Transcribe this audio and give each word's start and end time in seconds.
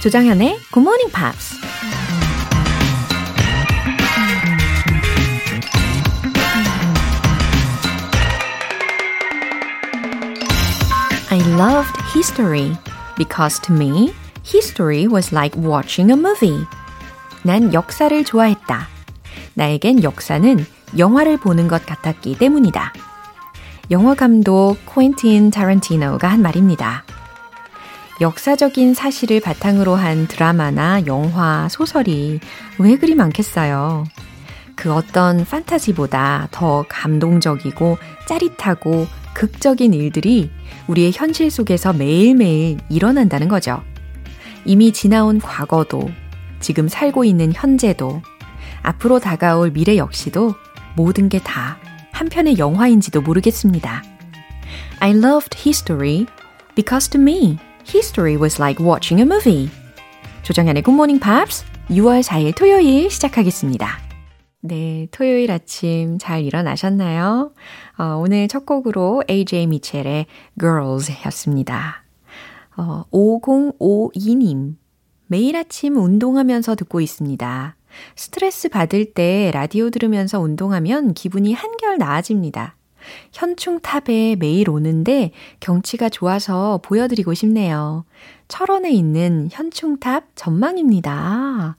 조장현의 0.00 0.58
Good 0.72 0.80
Morning 0.80 1.12
Pops. 1.12 1.60
I 11.30 11.38
loved 11.54 11.94
history 12.14 12.74
because 13.18 13.60
to 13.60 13.74
me, 13.74 14.14
history 14.42 15.06
was 15.06 15.34
like 15.34 15.54
watching 15.62 16.10
a 16.10 16.16
movie. 16.16 16.64
난 17.42 17.74
역사를 17.74 18.24
좋아했다. 18.24 18.88
나에겐 19.52 20.02
역사는 20.02 20.64
영화를 20.96 21.36
보는 21.36 21.68
것 21.68 21.84
같았기 21.84 22.38
때문이다. 22.38 22.94
영화 23.90 24.14
감독 24.14 24.78
코엔틴 24.86 25.50
타란티노가 25.50 26.26
한 26.26 26.40
말입니다. 26.40 27.04
역사적인 28.20 28.94
사실을 28.94 29.40
바탕으로 29.40 29.94
한 29.94 30.26
드라마나 30.28 31.04
영화, 31.06 31.68
소설이 31.70 32.40
왜 32.78 32.96
그리 32.96 33.14
많겠어요? 33.14 34.04
그 34.76 34.92
어떤 34.92 35.44
판타지보다 35.44 36.48
더 36.50 36.84
감동적이고 36.88 37.98
짜릿하고 38.26 39.06
극적인 39.34 39.94
일들이 39.94 40.50
우리의 40.86 41.12
현실 41.14 41.50
속에서 41.50 41.92
매일매일 41.92 42.78
일어난다는 42.90 43.48
거죠. 43.48 43.82
이미 44.66 44.92
지나온 44.92 45.38
과거도, 45.38 46.10
지금 46.60 46.88
살고 46.88 47.24
있는 47.24 47.52
현재도, 47.54 48.20
앞으로 48.82 49.18
다가올 49.18 49.70
미래 49.70 49.96
역시도 49.96 50.54
모든 50.94 51.28
게 51.28 51.38
다 51.38 51.78
한편의 52.12 52.58
영화인지도 52.58 53.22
모르겠습니다. 53.22 54.02
I 54.98 55.12
loved 55.12 55.56
history 55.58 56.26
because 56.74 57.08
to 57.10 57.20
me, 57.20 57.58
history 57.90 58.36
was 58.36 58.60
like 58.60 58.78
watching 58.80 59.20
a 59.20 59.26
movie. 59.26 59.68
조정현의 60.42 60.82
Good 60.82 60.94
Morning 60.94 61.20
Pops 61.20 61.64
6월 61.90 62.22
4일 62.22 62.54
토요일 62.54 63.10
시작하겠습니다. 63.10 63.98
네, 64.62 65.08
토요일 65.10 65.50
아침 65.50 66.18
잘 66.18 66.44
일어나셨나요? 66.44 67.52
어, 67.98 68.04
오늘 68.22 68.46
첫 68.46 68.64
곡으로 68.64 69.24
AJ 69.28 69.66
미첼의 69.66 70.26
Girls 70.58 71.12
였습니다. 71.26 72.04
어, 72.76 73.04
5052님. 73.10 74.76
매일 75.26 75.56
아침 75.56 75.96
운동하면서 75.96 76.76
듣고 76.76 77.00
있습니다. 77.00 77.76
스트레스 78.14 78.68
받을 78.68 79.12
때 79.12 79.50
라디오 79.52 79.90
들으면서 79.90 80.40
운동하면 80.40 81.14
기분이 81.14 81.52
한결 81.52 81.98
나아집니다. 81.98 82.76
현충탑에 83.32 84.36
매일 84.38 84.70
오는데 84.70 85.32
경치가 85.60 86.08
좋아서 86.08 86.80
보여드리고 86.82 87.34
싶네요. 87.34 88.04
철원에 88.48 88.90
있는 88.90 89.48
현충탑 89.52 90.24
전망입니다. 90.34 91.76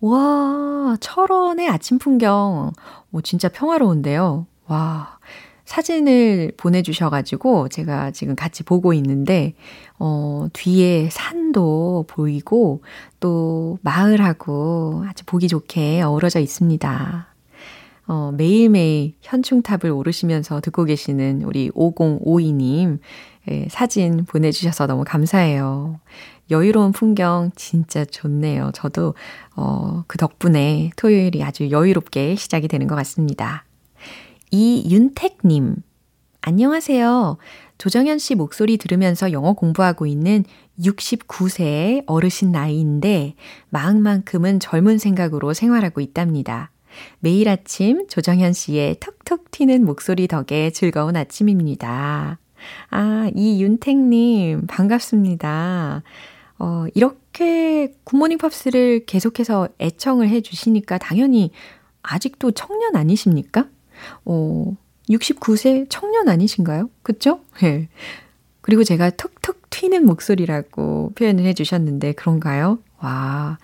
와, 0.00 0.96
철원의 1.00 1.68
아침 1.68 1.98
풍경. 1.98 2.72
오, 3.12 3.20
진짜 3.22 3.48
평화로운데요. 3.48 4.46
와, 4.66 5.18
사진을 5.64 6.52
보내주셔가지고 6.56 7.68
제가 7.68 8.10
지금 8.10 8.36
같이 8.36 8.62
보고 8.62 8.92
있는데, 8.92 9.54
어, 9.98 10.46
뒤에 10.52 11.08
산도 11.10 12.04
보이고 12.06 12.82
또 13.18 13.78
마을하고 13.82 15.04
아주 15.08 15.24
보기 15.24 15.48
좋게 15.48 16.02
어우러져 16.02 16.38
있습니다. 16.38 17.33
어, 18.06 18.32
매일매일 18.36 19.14
현충탑을 19.22 19.90
오르시면서 19.90 20.60
듣고 20.60 20.84
계시는 20.84 21.42
우리 21.42 21.70
5052님 21.70 22.98
예, 23.50 23.66
사진 23.70 24.24
보내주셔서 24.24 24.86
너무 24.86 25.04
감사해요. 25.04 26.00
여유로운 26.50 26.92
풍경 26.92 27.50
진짜 27.56 28.04
좋네요. 28.04 28.70
저도 28.74 29.14
어, 29.56 30.04
그 30.06 30.18
덕분에 30.18 30.90
토요일이 30.96 31.42
아주 31.42 31.70
여유롭게 31.70 32.36
시작이 32.36 32.68
되는 32.68 32.86
것 32.86 32.94
같습니다. 32.96 33.64
이윤택님, 34.50 35.76
안녕하세요. 36.42 37.38
조정현 37.78 38.18
씨 38.18 38.34
목소리 38.34 38.76
들으면서 38.76 39.32
영어 39.32 39.54
공부하고 39.54 40.06
있는 40.06 40.44
69세 40.78 42.04
어르신 42.06 42.52
나이인데 42.52 43.34
마음만큼은 43.70 44.60
젊은 44.60 44.98
생각으로 44.98 45.54
생활하고 45.54 46.00
있답니다. 46.00 46.70
매일 47.20 47.48
아침 47.48 48.06
조정현 48.08 48.52
씨의 48.52 48.96
톡톡 49.00 49.50
튀는 49.50 49.84
목소리 49.84 50.28
덕에 50.28 50.70
즐거운 50.70 51.16
아침입니다. 51.16 52.38
아, 52.90 53.30
이윤택님, 53.34 54.66
반갑습니다. 54.66 56.02
어, 56.58 56.84
이렇게 56.94 57.92
굿모닝 58.04 58.38
팝스를 58.38 59.04
계속해서 59.06 59.68
애청을 59.80 60.28
해 60.28 60.40
주시니까 60.40 60.98
당연히 60.98 61.50
아직도 62.02 62.52
청년 62.52 62.96
아니십니까? 62.96 63.68
어, 64.24 64.76
69세 65.08 65.86
청년 65.88 66.28
아니신가요? 66.28 66.90
그쵸? 67.02 67.40
예. 67.62 67.88
그리고 68.60 68.84
제가 68.84 69.10
툭툭 69.10 69.68
튀는 69.70 70.06
목소리라고 70.06 71.12
표현을 71.16 71.44
해 71.44 71.52
주셨는데 71.52 72.12
그런가요? 72.12 72.78
와, 72.98 73.58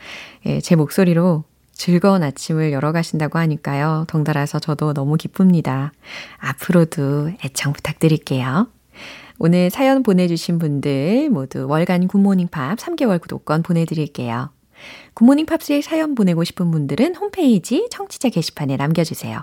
예, 0.44 0.60
제 0.60 0.76
목소리로 0.76 1.44
즐거운 1.80 2.22
아침을 2.22 2.72
열어가신다고 2.72 3.38
하니까요. 3.38 4.04
덩달아서 4.06 4.58
저도 4.58 4.92
너무 4.92 5.16
기쁩니다. 5.16 5.92
앞으로도 6.36 7.30
애청 7.42 7.72
부탁드릴게요. 7.72 8.68
오늘 9.38 9.70
사연 9.70 10.02
보내주신 10.02 10.58
분들 10.58 11.30
모두 11.30 11.66
월간 11.66 12.06
굿모닝 12.06 12.48
팝 12.48 12.76
3개월 12.76 13.18
구독권 13.18 13.62
보내드릴게요. 13.62 14.50
굿모닝 15.14 15.46
팝스에 15.46 15.80
사연 15.80 16.14
보내고 16.14 16.44
싶은 16.44 16.70
분들은 16.70 17.14
홈페이지 17.14 17.88
청취자 17.90 18.28
게시판에 18.28 18.76
남겨주세요. 18.76 19.42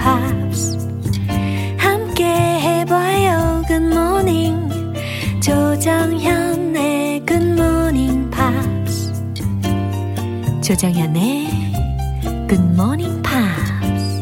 조정현의 10.71 11.49
Good 12.47 12.63
Morning 12.71 13.21
Pops. 13.21 14.21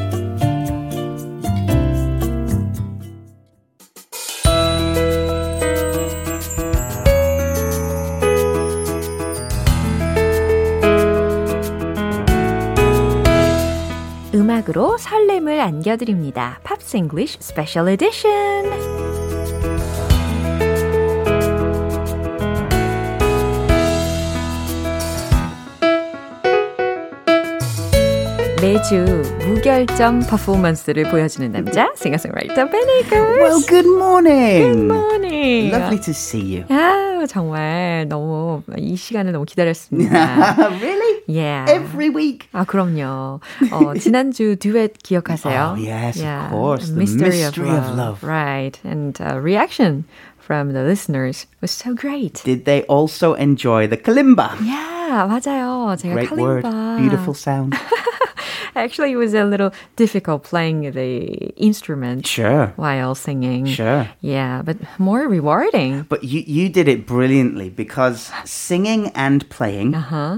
음악으로 14.33 14.97
설렘을 14.97 15.59
안겨드립니다. 15.61 16.59
팝스 16.63 16.97
잉글리쉬 16.97 17.37
스페셜 17.41 17.89
에디션. 17.89 18.98
매주 28.60 29.04
무결점 29.46 30.20
퍼포먼스를 30.20 31.04
보여주는 31.10 31.52
남자, 31.52 31.92
싱어송라이터 31.96 32.66
베네걸. 32.70 33.40
Well, 33.40 33.60
good 33.66 33.86
morning. 33.86 34.62
Good 34.62 34.84
morning. 34.84 35.70
Lovely 35.70 36.00
to 36.00 36.12
see 36.12 36.40
you. 36.56 36.64
아, 36.70 37.26
정말 37.26 38.06
너무 38.08 38.62
이 38.78 38.96
시간을 38.96 39.32
너무 39.32 39.44
기다렸습니다. 39.44 40.56
really? 40.80 41.20
Yeah. 41.28 41.70
Every 41.70 42.08
week? 42.08 42.48
아, 42.52 42.64
그럼요. 42.64 43.40
어, 43.70 43.94
지난주 43.98 44.56
듀엣 44.56 44.94
기억하세요? 45.02 45.72
Oh, 45.72 45.76
yes, 45.76 46.16
yeah. 46.18 46.46
of 46.46 46.50
course. 46.50 46.88
The 46.88 46.96
mystery, 46.96 47.40
mystery 47.40 47.68
of, 47.68 47.84
of 47.84 47.96
love. 47.98 48.22
love. 48.22 48.24
Right. 48.24 48.78
And 48.82 49.20
uh, 49.20 49.38
reaction 49.40 50.04
from 50.38 50.72
the 50.72 50.82
listeners 50.84 51.46
was 51.60 51.70
so 51.70 51.92
great. 51.94 52.40
Did 52.44 52.64
they 52.64 52.84
also 52.84 53.34
enjoy 53.34 53.88
the 53.88 53.96
kalimba? 53.98 54.56
Yeah, 54.64 55.28
맞아요. 55.28 55.96
제가 56.00 56.12
Great 56.14 56.30
칼림바. 56.30 56.40
word. 56.40 56.64
Beautiful 57.00 57.34
sound. 57.34 57.74
Actually, 58.76 59.12
it 59.12 59.16
was 59.16 59.34
a 59.34 59.44
little 59.44 59.70
difficult 59.96 60.44
playing 60.44 60.90
the 60.92 61.52
instrument 61.56 62.26
Sure. 62.26 62.72
while 62.76 63.14
singing. 63.14 63.66
Sure. 63.66 64.08
Yeah, 64.20 64.62
but 64.64 64.76
more 64.98 65.26
rewarding. 65.28 66.06
But 66.08 66.24
you, 66.24 66.42
you 66.46 66.68
did 66.68 66.88
it 66.88 67.06
brilliantly 67.06 67.70
because 67.70 68.30
singing 68.44 69.08
and 69.14 69.48
playing 69.50 69.94
Uh 69.94 70.00
huh. 70.00 70.34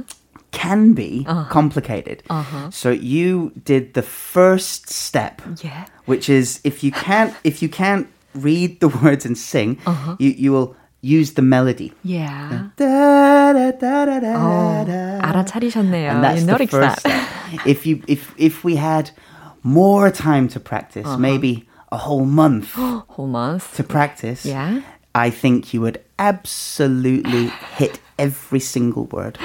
can 0.52 0.92
be 0.94 1.26
complicated. 1.50 2.22
So 2.70 2.90
you 2.90 3.52
did 3.64 3.92
the 3.94 4.02
first 4.02 4.88
step, 4.88 5.42
Yeah. 5.62 5.84
which 6.06 6.28
is 6.28 6.60
if 6.64 6.82
you 6.82 6.92
can't 6.92 7.34
if 7.44 7.60
you 7.62 7.68
can't 7.68 8.08
read 8.34 8.80
the 8.80 8.88
words 8.88 9.24
and 9.26 9.36
sing, 9.36 9.76
you 10.18 10.30
you 10.36 10.52
will 10.52 10.76
use 11.04 11.34
the 11.36 11.42
melody. 11.44 11.92
Yeah. 12.02 12.72
Da, 12.76 13.52
da, 13.52 13.70
da, 13.78 14.04
da, 14.08 14.16
da, 14.18 14.32
어, 14.40 14.84
da. 14.86 15.20
알아차리셨네요. 15.22 16.10
And 16.10 16.24
that's 16.24 16.40
you 16.40 16.46
the 16.46 16.52
noticed 16.52 16.72
first 16.72 17.02
that. 17.04 17.12
step. 17.12 17.39
If 17.65 17.85
you 17.85 18.01
if 18.07 18.33
if 18.37 18.63
we 18.63 18.75
had 18.75 19.11
more 19.63 20.09
time 20.11 20.47
to 20.49 20.59
practice, 20.59 21.05
uh-huh. 21.05 21.17
maybe 21.17 21.67
a 21.91 21.97
whole 21.97 22.25
month 22.25 22.73
Whole 22.75 23.27
month. 23.27 23.75
to 23.75 23.83
practice, 23.83 24.45
Yeah. 24.45 24.81
I 25.13 25.29
think 25.29 25.73
you 25.73 25.81
would 25.81 25.99
absolutely 26.19 27.47
hit 27.77 27.99
every 28.17 28.59
single 28.59 29.07
word. 29.11 29.37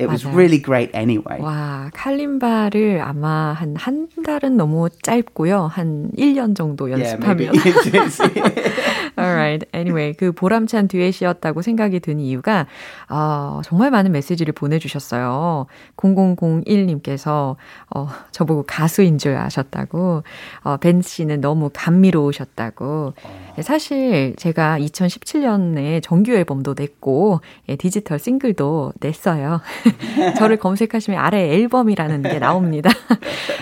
It 0.00 0.08
was 0.08 0.24
맞아요. 0.24 0.34
really 0.36 0.58
great 0.60 0.90
anyway. 0.94 1.38
와, 1.40 1.90
칼림바를 1.94 3.00
아마 3.02 3.52
한 3.52 3.74
한 3.76 4.08
달은 4.24 4.56
너무 4.56 4.88
짧고요. 5.02 5.66
한 5.66 6.10
1년 6.16 6.54
정도 6.56 6.86
Yeah, 6.88 7.16
연습하면. 7.20 7.54
is. 7.54 8.22
Alright. 9.18 9.66
Anyway, 9.74 10.14
그 10.14 10.32
보람찬 10.32 10.88
듀엣이었다고 10.88 11.60
생각이 11.62 12.00
든 12.00 12.18
이유가 12.20 12.66
어, 13.10 13.60
정말 13.64 13.90
많은 13.90 14.10
메시지를 14.12 14.52
보내주셨어요. 14.54 15.66
0001님께서 15.96 17.56
어, 17.94 18.08
저보고 18.30 18.64
가수인 18.66 19.18
줄 19.18 19.36
아셨다고, 19.36 20.22
어, 20.64 20.76
벤 20.78 21.02
씨는 21.02 21.40
너무 21.40 21.70
감미로우셨다고. 21.72 23.14
네, 23.56 23.62
사실 23.62 24.34
제가 24.36 24.78
2017년에 24.78 26.02
정규 26.02 26.32
앨범도 26.32 26.74
냈고 26.78 27.40
예, 27.68 27.76
디지털 27.76 28.11
싱글도 28.18 28.92
냈어요. 29.00 29.60
저를 30.38 30.56
검색하시면 30.56 31.18
아래 31.18 31.52
앨범이라는 31.54 32.22
게 32.22 32.38
나옵니다. 32.38 32.90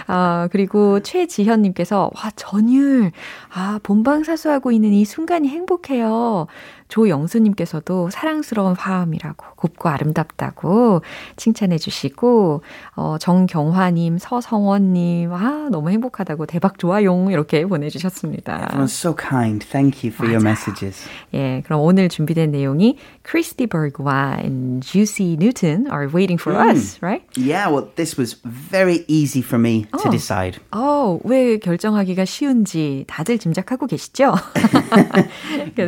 아, 0.07 0.49
그리고 0.53 1.01
최지현님께서 1.01 2.11
와 2.15 2.31
전율 2.37 3.13
아 3.53 3.81
본방사수하고 3.83 4.73
있는 4.73 4.93
이 4.93 5.05
순간이 5.05 5.49
행복해요. 5.49 6.47
조영수님께서도 6.91 8.11
사랑스러운 8.11 8.75
화음이라고 8.77 9.47
곱고 9.57 9.89
아름답다고 9.89 11.01
칭찬해 11.37 11.79
주시고 11.79 12.63
어, 12.97 13.17
정경화님, 13.19 14.19
서성원님 14.19 15.33
아 15.33 15.69
너무 15.71 15.91
행복하다고 15.91 16.47
대박 16.47 16.79
좋아요 16.79 17.31
이렇게 17.31 17.65
보내주셨습니다. 17.65 18.69
Everyone's 18.69 18.93
so 18.93 19.15
kind. 19.17 19.65
Thank 19.67 20.05
you 20.05 20.13
for 20.15 20.29
your 20.29 20.43
messages. 20.45 21.09
예, 21.33 21.63
그럼 21.65 21.81
오늘 21.81 22.09
준비된 22.09 22.51
내용이 22.51 22.99
크리스티 23.23 23.67
버그와 23.69 24.39
Juicy 24.81 25.37
Newton 25.41 25.87
are 25.91 26.09
waiting 26.13 26.39
for 26.41 26.55
us, 26.59 26.99
right? 27.01 27.23
Yeah, 27.37 27.71
well, 27.71 27.89
this 27.97 28.19
was 28.19 28.37
very 28.45 29.05
easy 29.09 29.41
for 29.43 29.59
me 29.59 29.87
to 29.93 30.09
Oh. 30.09 30.11
decide. 30.11 30.59
어, 30.73 31.19
왜 31.25 31.59
결정하기가 31.59 32.25
쉬운지 32.25 33.05
다들 33.07 33.39
짐작하고 33.39 33.87
계시죠? 33.87 34.35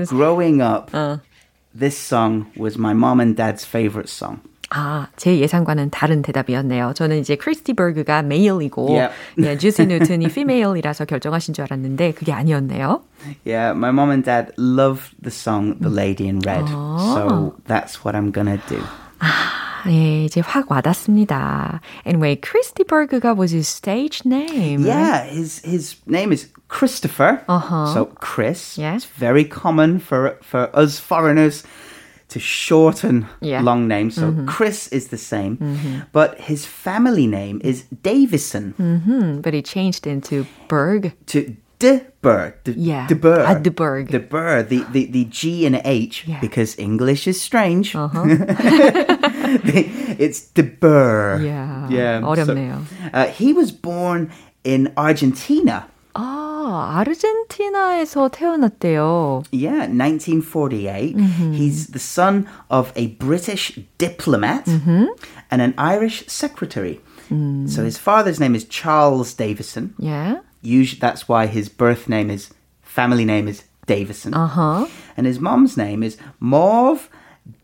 Growing 0.09 0.63
up, 0.63 0.92
어. 0.92 1.20
this 1.78 1.98
song 1.98 2.46
was 2.58 2.78
my 2.78 2.94
mom 2.94 3.20
and 3.20 3.36
dad's 3.36 3.64
favorite 3.66 4.10
song. 4.10 4.40
아, 4.70 5.08
제 5.16 5.40
예상과는 5.40 5.92
다른 5.92 6.22
대답이었네요. 6.22 6.92
저는 6.94 7.20
이제 7.20 7.38
크리스티 7.38 7.74
버그가 7.74 8.22
메일이고, 8.24 8.90
Yep. 8.92 9.14
예, 9.44 9.58
주시 9.58 9.86
뉴튼이 9.86 10.28
피메일이라서 10.28 11.06
결정하신 11.06 11.54
줄 11.54 11.64
알았는데 11.64 12.12
그게 12.12 12.34
아니었네요. 12.34 13.02
Yeah, 13.46 13.72
my 13.72 13.92
mom 13.92 14.12
and 14.12 14.26
dad 14.26 14.52
loved 14.58 15.16
the 15.22 15.32
song 15.32 15.80
The 15.80 15.90
Lady 15.90 16.28
in 16.28 16.40
Red. 16.40 16.66
Oh. 16.68 16.98
So 17.16 17.56
that's 17.66 18.04
what 18.04 18.16
I'm 18.16 18.32
gonna 18.32 18.60
do. 18.68 18.84
예, 19.88 20.26
이제 20.26 20.42
확 20.42 20.70
와닿습니다. 20.72 21.80
Anyway, 22.06 22.36
크리스티 22.36 22.84
버그가 22.84 23.36
was 23.38 23.52
his 23.54 23.68
stage 23.68 24.24
name. 24.26 24.84
Yeah, 24.86 25.24
his 25.26 25.62
his 25.64 25.96
name 26.06 26.32
is 26.34 26.48
Christopher. 26.68 27.44
Uh-huh. 27.48 27.88
So 27.94 28.06
Chris. 28.20 28.78
Yeah. 28.78 28.96
It's 28.96 29.06
very 29.06 29.46
common 29.46 30.00
for 30.00 30.38
for 30.42 30.70
us 30.76 31.00
foreigners 31.00 31.64
to 32.30 32.40
shorten 32.40 33.26
Yeah. 33.40 33.60
Mm-hmm. 33.60 33.66
long 33.66 33.88
names. 33.88 34.16
So 34.16 34.34
Chris 34.46 34.90
is 34.92 35.08
the 35.08 35.18
same, 35.18 35.56
but 36.12 36.36
his 36.42 36.66
family 36.66 37.26
name 37.26 37.62
is 37.64 37.84
Davison 38.04 38.74
Hmm, 38.76 39.40
but 39.40 39.54
he 39.54 39.62
changed 39.62 40.06
into 40.06 40.46
Berg. 40.68 41.14
to 41.28 41.56
De 41.82 42.02
Burr. 42.24 42.56
De, 42.64 42.72
Yeah. 42.74 43.08
De 43.08 43.14
Burr. 43.16 43.46
Ah, 43.46 43.54
De 43.54 43.70
Burg. 43.70 44.10
De 44.10 44.20
Burr. 44.20 44.64
The, 44.64 44.84
the, 44.92 45.06
the 45.12 45.26
G 45.26 45.66
and 45.68 45.80
H 45.86 46.24
Yeah. 46.26 46.40
because 46.42 46.76
English 46.80 47.28
is 47.28 47.40
strange. 47.40 47.96
Uh-huh. 47.96 48.26
it's 50.20 50.42
De 50.54 50.64
Burr. 50.64 51.40
Yeah. 51.42 51.88
Yeah. 51.90 52.20
so, 52.22 52.28
어렵네요. 52.28 52.82
uh, 53.14 53.26
he 53.28 53.54
was 53.54 53.72
born 53.72 54.32
in 54.64 54.92
Argentina. 54.98 55.86
아, 56.16 56.98
아르헨티나에서 57.06 58.30
태어났대요. 58.30 59.44
Yeah, 59.52 59.86
1948. 59.88 61.16
He's 61.54 61.88
the 61.94 62.00
son 62.00 62.48
of 62.72 62.92
a 62.96 63.08
British 63.20 63.78
diplomat 64.00 64.68
and 64.68 65.62
an 65.62 65.76
Irish 65.78 66.26
secretary. 66.28 67.00
So 67.30 67.84
his 67.84 67.98
father's 68.00 68.40
name 68.40 68.56
is 68.56 68.64
Charles 68.66 69.34
Davison. 69.36 69.94
예. 70.02 70.40
Usually, 70.64 71.00
that's 71.00 71.28
why 71.28 71.48
his 71.48 71.70
birth 71.70 72.08
name 72.10 72.30
is 72.30 72.50
family 72.82 73.26
name 73.26 73.48
is 73.48 73.64
Davison. 73.86 74.34
어허. 74.34 74.88
And 75.18 75.28
his 75.28 75.40
mom's 75.40 75.78
name 75.78 76.04
is 76.04 76.18
Mauve 76.42 77.10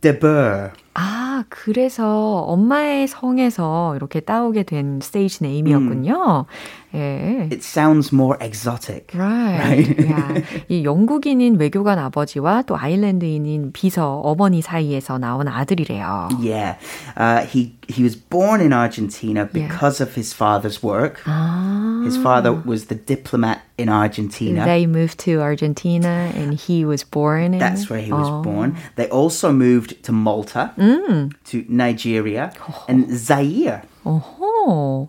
de 0.01 0.17
Burr. 0.17 0.71
아, 0.95 1.43
그래서 1.49 2.39
엄마의 2.47 3.07
성에서 3.07 3.95
이렇게 3.95 4.19
따오게 4.19 4.63
된 4.63 4.99
스테이지 5.01 5.43
네임이었군요. 5.43 6.45
예. 6.93 7.49
It 7.51 7.63
sounds 7.63 8.13
more 8.13 8.37
exotic. 8.39 9.07
Right. 9.15 9.95
야, 10.11 10.33
이 10.69 10.83
영국인인 10.83 11.55
외교관 11.57 11.97
아버지와 11.97 12.63
또 12.63 12.77
아일랜드인인 12.77 13.71
비서 13.73 14.19
어머니 14.19 14.61
사이에서 14.61 15.17
나온 15.17 15.47
아들이래요. 15.47 16.29
Yeah, 16.39 16.77
uh, 17.17 17.45
he 17.47 17.75
he 17.89 18.03
was 18.03 18.15
born 18.15 18.61
in 18.61 18.73
Argentina 18.73 19.45
because 19.51 20.01
of 20.01 20.13
his 20.13 20.33
father's 20.33 20.83
work. 20.83 21.19
아. 21.25 22.03
His 22.05 22.17
father 22.17 22.53
was 22.53 22.85
the 22.85 22.95
diplomat 22.95 23.61
in 23.77 23.89
Argentina. 23.89 24.63
They 24.63 24.85
moved 24.85 25.17
to 25.25 25.41
Argentina 25.41 26.31
and 26.35 26.53
he 26.53 26.85
was 26.85 27.03
born 27.03 27.53
in 27.55 27.59
That's 27.59 27.89
where 27.89 28.01
he 28.01 28.11
was 28.11 28.29
어. 28.29 28.43
born. 28.43 28.75
They 28.97 29.09
also 29.09 29.51
moved 29.51 30.03
to 30.03 30.11
Malta, 30.11 30.73
to 30.77 31.65
Nigeria, 31.67 32.51
and 32.87 33.09
Zaire. 33.09 33.81
어허. 34.05 35.07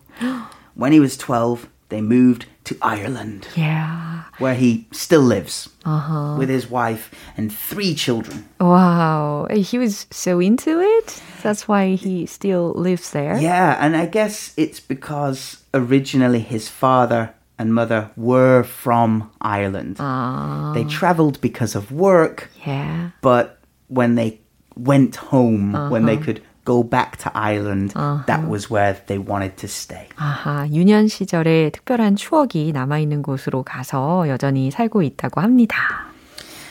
When 0.79 0.93
he 0.93 0.99
was 1.01 1.17
12, 1.17 1.67
they 1.89 1.99
moved 1.99 2.45
to 2.63 2.75
Ireland, 2.81 3.47
Yeah. 3.55 4.23
where 4.39 4.55
he 4.55 4.87
still 4.91 5.21
lives 5.21 5.67
Uh-huh. 5.83 6.35
with 6.39 6.47
his 6.47 6.69
wife 6.71 7.11
and 7.35 7.51
three 7.51 7.93
children. 7.93 8.45
Wow. 8.61 9.47
He 9.51 9.77
was 9.77 10.05
so 10.09 10.39
into 10.39 10.79
it. 10.79 11.19
That's 11.43 11.67
why 11.67 11.95
he 11.99 12.25
still 12.25 12.71
lives 12.77 13.11
there. 13.11 13.35
Yeah, 13.41 13.75
and 13.83 13.97
I 13.97 14.05
guess 14.05 14.53
it's 14.55 14.79
because 14.79 15.57
originally 15.73 16.39
his 16.39 16.69
father 16.69 17.31
and 17.59 17.73
mother 17.73 18.11
were 18.15 18.63
from 18.63 19.29
Ireland. 19.41 19.97
아. 19.99 20.71
They 20.73 20.85
traveled 20.85 21.41
because 21.41 21.75
of 21.75 21.91
work, 21.91 22.47
Yeah. 22.65 23.11
but 23.21 23.59
when 23.91 24.15
they 24.15 24.39
went 24.79 25.15
home, 25.33 25.75
when 25.91 26.05
they 26.05 26.15
could 26.15 26.39
go 26.68 26.82
back 26.82 27.18
to 27.18 27.30
Ireland, 27.34 27.92
that 28.26 28.48
was 28.48 28.70
where 28.70 28.96
they 29.06 29.18
wanted 29.18 29.56
to 29.58 29.68
stay. 29.68 30.08
아하, 30.16 30.66
유년 30.70 31.08
시절에 31.08 31.70
특별한 31.70 32.16
추억이 32.16 32.72
남아있는 32.72 33.22
곳으로 33.22 33.62
가서 33.62 34.28
여전히 34.28 34.70
살고 34.70 35.02
있다고 35.02 35.40
합니다. 35.40 35.76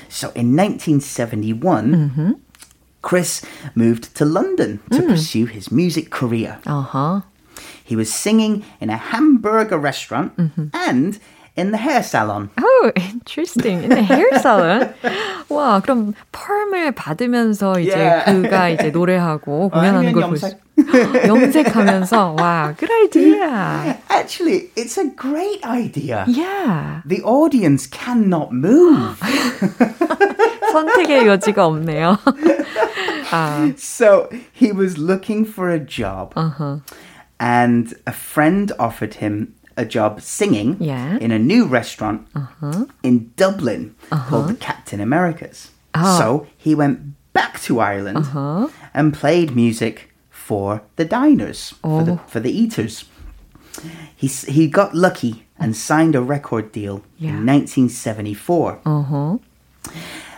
So 0.09 0.31
in 0.35 0.55
1971, 0.55 2.35
Chris 3.01 3.45
moved 3.75 4.15
to 4.15 4.25
London 4.25 4.79
to 4.91 5.01
pursue 5.01 5.45
his 5.45 5.71
music 5.71 6.09
career. 6.09 6.57
어허. 6.65 7.23
He 7.85 7.95
was 7.95 8.12
singing 8.12 8.63
in 8.81 8.89
a 8.89 8.97
hamburger 8.97 9.77
restaurant 9.77 10.33
and 10.73 11.19
in 11.57 11.71
the 11.71 11.77
hair 11.77 12.01
salon. 12.01 12.50
Oh, 12.59 12.91
interesting. 12.95 13.83
In 13.83 13.89
the 13.89 14.01
hair 14.03 14.27
salon. 14.39 14.93
와, 15.50 15.79
그럼 15.81 16.13
펄을 16.31 16.91
받으면서 16.93 17.79
이제 17.79 17.93
Yeah. 17.95 18.25
그가 18.41 18.69
이제 18.69 18.89
노래하고 18.89 19.69
공연하는 19.69 20.09
아니면 20.09 20.13
걸 20.13 20.29
볼 20.29 20.38
수. 20.38 20.45
염색. 20.47 21.27
염색하면서 21.27 22.35
와, 22.39 22.73
good 22.79 22.91
idea. 23.05 24.00
Actually, 24.09 24.71
it's 24.75 24.97
a 24.97 25.05
great 25.15 25.63
idea. 25.63 26.25
Yeah. 26.27 27.01
The 27.05 27.21
audience 27.21 27.85
cannot 27.88 28.50
move. 28.51 29.19
선택의 30.71 31.27
여지가 31.27 31.65
없네요. 31.67 32.17
아, 33.31 33.71
so 33.77 34.27
he 34.51 34.71
was 34.71 34.97
looking 34.97 35.45
for 35.45 35.69
a 35.69 35.79
job. 35.79 36.33
uh-huh. 36.35 36.79
And 37.39 37.93
a 38.07 38.13
friend 38.13 38.71
offered 38.79 39.15
him 39.15 39.53
a 39.78 39.87
job 39.87 40.20
singing 40.20 40.76
Yeah. 40.80 41.16
in 41.18 41.30
a 41.30 41.38
new 41.38 41.64
restaurant 41.64 42.26
uh-huh. 42.35 42.87
in 43.02 43.30
Dublin 43.37 43.94
called 44.11 44.44
uh-huh. 44.44 44.52
the 44.52 44.58
Captain 44.58 45.00
Americas. 45.00 45.70
Oh. 45.94 46.18
So 46.18 46.47
he 46.56 46.75
went 46.75 47.14
back 47.32 47.61
to 47.62 47.78
Ireland 47.80 48.18
uh-huh. 48.18 48.68
and 48.92 49.14
played 49.14 49.54
music 49.54 50.11
for 50.30 50.82
the 50.97 51.04
diners, 51.04 51.75
for, 51.80 52.02
the, 52.02 52.12
oh. 52.12 52.20
for 52.26 52.40
the 52.40 52.50
eaters. 52.50 53.04
He, 54.16 54.26
he 54.26 54.66
got 54.66 54.94
lucky 54.94 55.47
and 55.58 55.76
signed 55.76 56.14
a 56.14 56.20
record 56.20 56.73
deal 56.73 57.04
Yeah. 57.16 57.38
in 57.38 57.47
1974. 57.47 58.80
Uh-huh. 58.85 59.38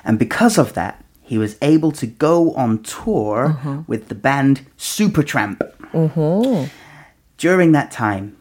And 0.04 0.18
because 0.18 0.59
of 0.59 0.75
that, 0.75 1.02
he 1.23 1.38
was 1.38 1.56
able 1.62 1.92
to 1.92 2.06
go 2.06 2.52
on 2.54 2.82
tour 2.82 3.56
with 3.87 4.09
the 4.09 4.14
band 4.14 4.66
Supertramp. 4.76 5.61
오호. 5.94 6.68
During 7.38 7.73
that 7.73 7.90
time, 7.90 8.37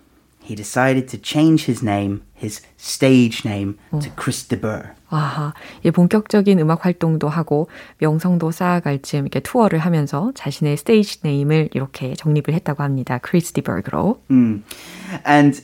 he 0.50 0.56
decided 0.56 1.08
to 1.08 1.18
change 1.18 1.66
his 1.66 1.84
name, 1.84 2.22
his 2.34 2.62
stage 2.76 3.46
name, 3.46 3.78
to 3.92 4.10
Chris 4.16 4.48
de 4.48 4.60
Burgh. 4.60 4.90
아하, 5.12 5.54
이 5.84 5.92
본격적인 5.92 6.60
음악 6.60 6.86
활동도 6.86 7.30
하고 7.30 7.70
명성도 8.00 8.52
쌓아갈 8.52 9.02
즈음 9.02 9.22
이렇게 9.22 9.40
투어를 9.40 9.80
하면서 9.80 10.32
자신의 10.34 10.78
스테이지 10.78 11.20
네임을 11.24 11.70
이렇게 11.74 12.16
정립을 12.16 12.54
했다고 12.56 12.82
합니다. 12.84 13.20
크리스티 13.20 13.62
버그로. 13.62 14.22
And 14.32 15.62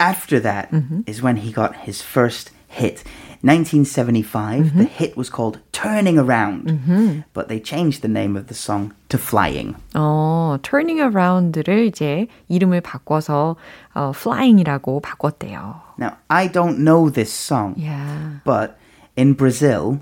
after 0.00 0.42
that 0.42 0.68
is 1.06 1.22
when 1.22 1.36
he 1.36 1.52
got 1.52 1.74
his 1.86 2.02
first 2.02 2.52
hit. 2.70 3.04
1975, 3.41 4.75
the 4.77 4.83
hit 4.83 5.15
was 5.15 5.29
called 5.29 5.59
Turning 5.71 6.17
Around, 6.17 7.23
but 7.33 7.47
they 7.47 7.59
changed 7.59 8.01
the 8.01 8.07
name 8.07 8.35
of 8.35 8.47
the 8.47 8.53
song 8.53 8.93
to 9.09 9.17
Flying. 9.17 9.75
어, 9.95 10.57
Turning 10.63 10.99
Around를 11.01 11.85
이제 11.87 12.27
이름을 12.49 12.81
바꿔서 12.81 13.55
어, 13.95 14.11
Flying이라고 14.15 15.01
바꿨대요. 15.01 15.81
Now, 15.99 16.17
I 16.29 16.47
don't 16.51 16.79
know 16.79 17.09
this 17.09 17.31
song, 17.31 17.75
Yeah. 17.77 18.39
but 18.43 18.77
in 19.15 19.33
Brazil, 19.33 19.99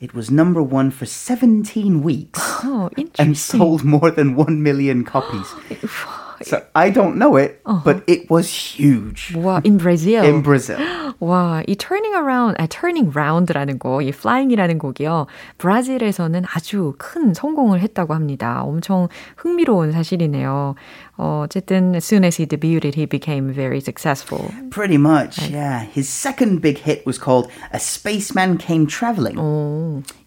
it 0.00 0.14
was 0.14 0.30
number 0.30 0.62
one 0.62 0.90
for 0.90 1.04
17 1.06 2.02
weeks 2.02 2.40
Oh, 2.64 2.88
and 2.96 3.10
interesting. 3.16 3.60
sold 3.60 3.84
more 3.84 4.10
than 4.10 4.34
1 4.36 4.62
million 4.62 5.04
copies. 5.04 5.46
so 6.41 6.61
I 6.73 6.91
don't 6.91 7.15
know 7.17 7.37
it, 7.37 7.61
but 7.83 8.03
it 8.07 8.29
was 8.29 8.49
huge 8.49 9.33
와, 9.35 9.61
in 9.65 9.77
Brazil. 9.77 10.23
in 10.25 10.41
Brazil. 10.43 10.77
와, 11.19 11.63
이 11.67 11.75
turning 11.77 12.15
around, 12.15 12.57
아, 12.59 12.67
turning 12.67 13.15
round라는 13.15 13.79
곡, 13.79 14.03
이 14.03 14.09
flying이라는 14.09 14.77
곡이요. 14.79 15.27
브라질에서는 15.57 16.43
아주 16.53 16.93
큰 16.97 17.33
성공을 17.33 17.79
했다고 17.79 18.13
합니다. 18.13 18.63
엄청 18.63 19.07
흥미로운 19.37 19.91
사실이네요. 19.91 20.75
어, 21.16 21.44
어쨌든, 21.46 21.94
as 21.94 22.04
soon 22.04 22.24
as 22.24 22.36
he 22.36 22.46
debuted, 22.46 22.94
he 22.94 23.04
became 23.06 23.52
very 23.52 23.80
successful. 23.80 24.50
Pretty 24.70 24.96
much, 24.96 25.50
yeah. 25.50 25.84
His 25.84 26.08
second 26.08 26.62
big 26.62 26.78
hit 26.78 27.04
was 27.04 27.18
called 27.18 27.50
A 27.72 27.78
Spaceman 27.78 28.56
Came 28.58 28.86
Traveling. 28.86 29.36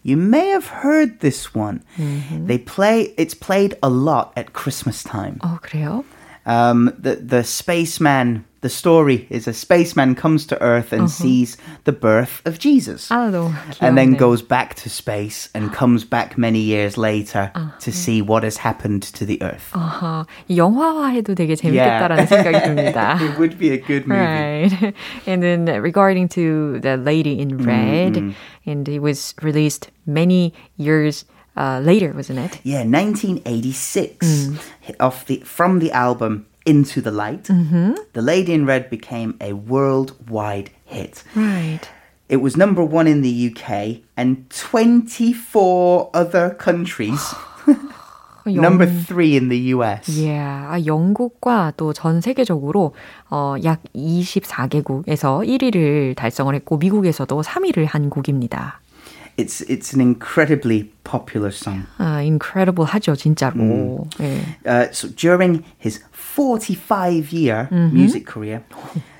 You 0.02 0.16
may 0.16 0.48
have 0.50 0.68
heard 0.84 1.20
this 1.20 1.54
one. 1.54 1.82
They 1.98 2.58
play 2.58 3.12
it's 3.16 3.34
played 3.34 3.76
a 3.82 3.88
lot 3.88 4.32
at 4.36 4.52
Christmas 4.52 5.02
time. 5.02 5.38
어, 5.42 5.58
그래요? 5.60 6.04
Um, 6.46 6.92
the 6.98 7.16
the 7.16 7.42
spaceman 7.42 8.44
the 8.62 8.70
story 8.70 9.26
is 9.28 9.46
a 9.46 9.52
spaceman 9.52 10.14
comes 10.14 10.46
to 10.46 10.60
Earth 10.62 10.92
and 10.92 11.10
sees 11.10 11.58
the 11.84 11.92
birth 11.92 12.40
of 12.46 12.58
Jesus. 12.58 13.08
아, 13.10 13.30
너무 13.30 13.52
and 13.80 13.98
then 13.98 14.14
귀엽네. 14.14 14.18
goes 14.18 14.40
back 14.40 14.74
to 14.74 14.88
space 14.88 15.50
and 15.54 15.72
comes 15.72 16.04
back 16.04 16.38
many 16.38 16.60
years 16.60 16.96
later 16.96 17.52
to 17.80 17.92
see 17.92 18.22
what 18.22 18.42
has 18.42 18.56
happened 18.56 19.02
to 19.02 19.26
the 19.26 19.42
Earth. 19.42 19.70
아하, 19.72 20.24
이 20.48 20.56
영화화해도 20.56 21.34
되게 21.34 21.56
재밌겠다라는 21.56 22.26
생각이 22.26 22.62
듭니다. 22.64 23.18
it 23.20 23.38
would 23.38 23.58
be 23.58 23.70
a 23.70 23.78
good 23.78 24.06
movie. 24.06 24.24
Right. 24.24 24.94
And 25.26 25.42
then 25.42 25.66
regarding 25.82 26.28
to 26.30 26.80
the 26.80 26.96
Lady 26.96 27.38
in 27.38 27.58
Red, 27.58 28.34
and 28.64 28.88
it 28.88 29.00
was 29.00 29.34
released 29.42 29.90
many 30.06 30.54
years 30.76 31.26
uh, 31.56 31.80
later, 31.84 32.12
wasn't 32.12 32.38
it? 32.40 32.60
Yeah, 32.64 32.84
1986. 32.84 34.58
Off 35.00 35.26
the 35.26 35.38
from 35.44 35.78
the 35.78 35.92
album 35.92 36.46
Into 36.68 37.02
the 37.02 37.10
Light, 37.10 37.44
The 38.14 38.22
Lady 38.22 38.54
in 38.54 38.64
Red 38.64 38.88
became 38.88 39.34
a 39.38 39.52
worldwide 39.52 40.70
hit. 40.86 41.22
Right. 41.36 41.80
It 42.30 42.38
was 42.40 42.56
number 42.56 42.82
one 42.82 43.06
in 43.06 43.20
the 43.20 43.52
UK 43.52 44.00
and 44.16 44.48
24 44.48 46.10
other 46.14 46.56
countries. 46.56 47.20
number 48.46 48.86
three 48.86 49.36
in 49.36 49.48
the 49.50 49.58
US. 49.76 50.08
Yeah, 50.08 50.68
아, 50.72 50.80
영국과 50.84 51.72
또 51.76 51.92
전 51.92 52.20
세계적으로 52.20 52.94
어, 53.30 53.56
약 53.64 53.82
24개국에서 53.94 55.44
1위를 55.46 56.16
달성을 56.16 56.54
했고 56.54 56.76
미국에서도 56.78 57.42
3위를 57.42 57.86
한 57.86 58.10
곡입니다. 58.10 58.80
It's 59.38 59.62
it's 59.62 59.92
an 59.92 60.00
incredibly 60.00 60.92
popular 61.02 61.50
song. 61.50 61.86
아, 61.98 62.22
incredible 62.22 62.86
하죠, 62.86 63.16
진짜로. 63.16 64.06
예. 64.20 64.40
Uh, 64.64 64.92
so 64.92 65.08
during 65.08 65.64
his 65.78 66.00
45 66.12 67.32
year 67.32 67.68
music 67.72 68.26
career, 68.26 68.62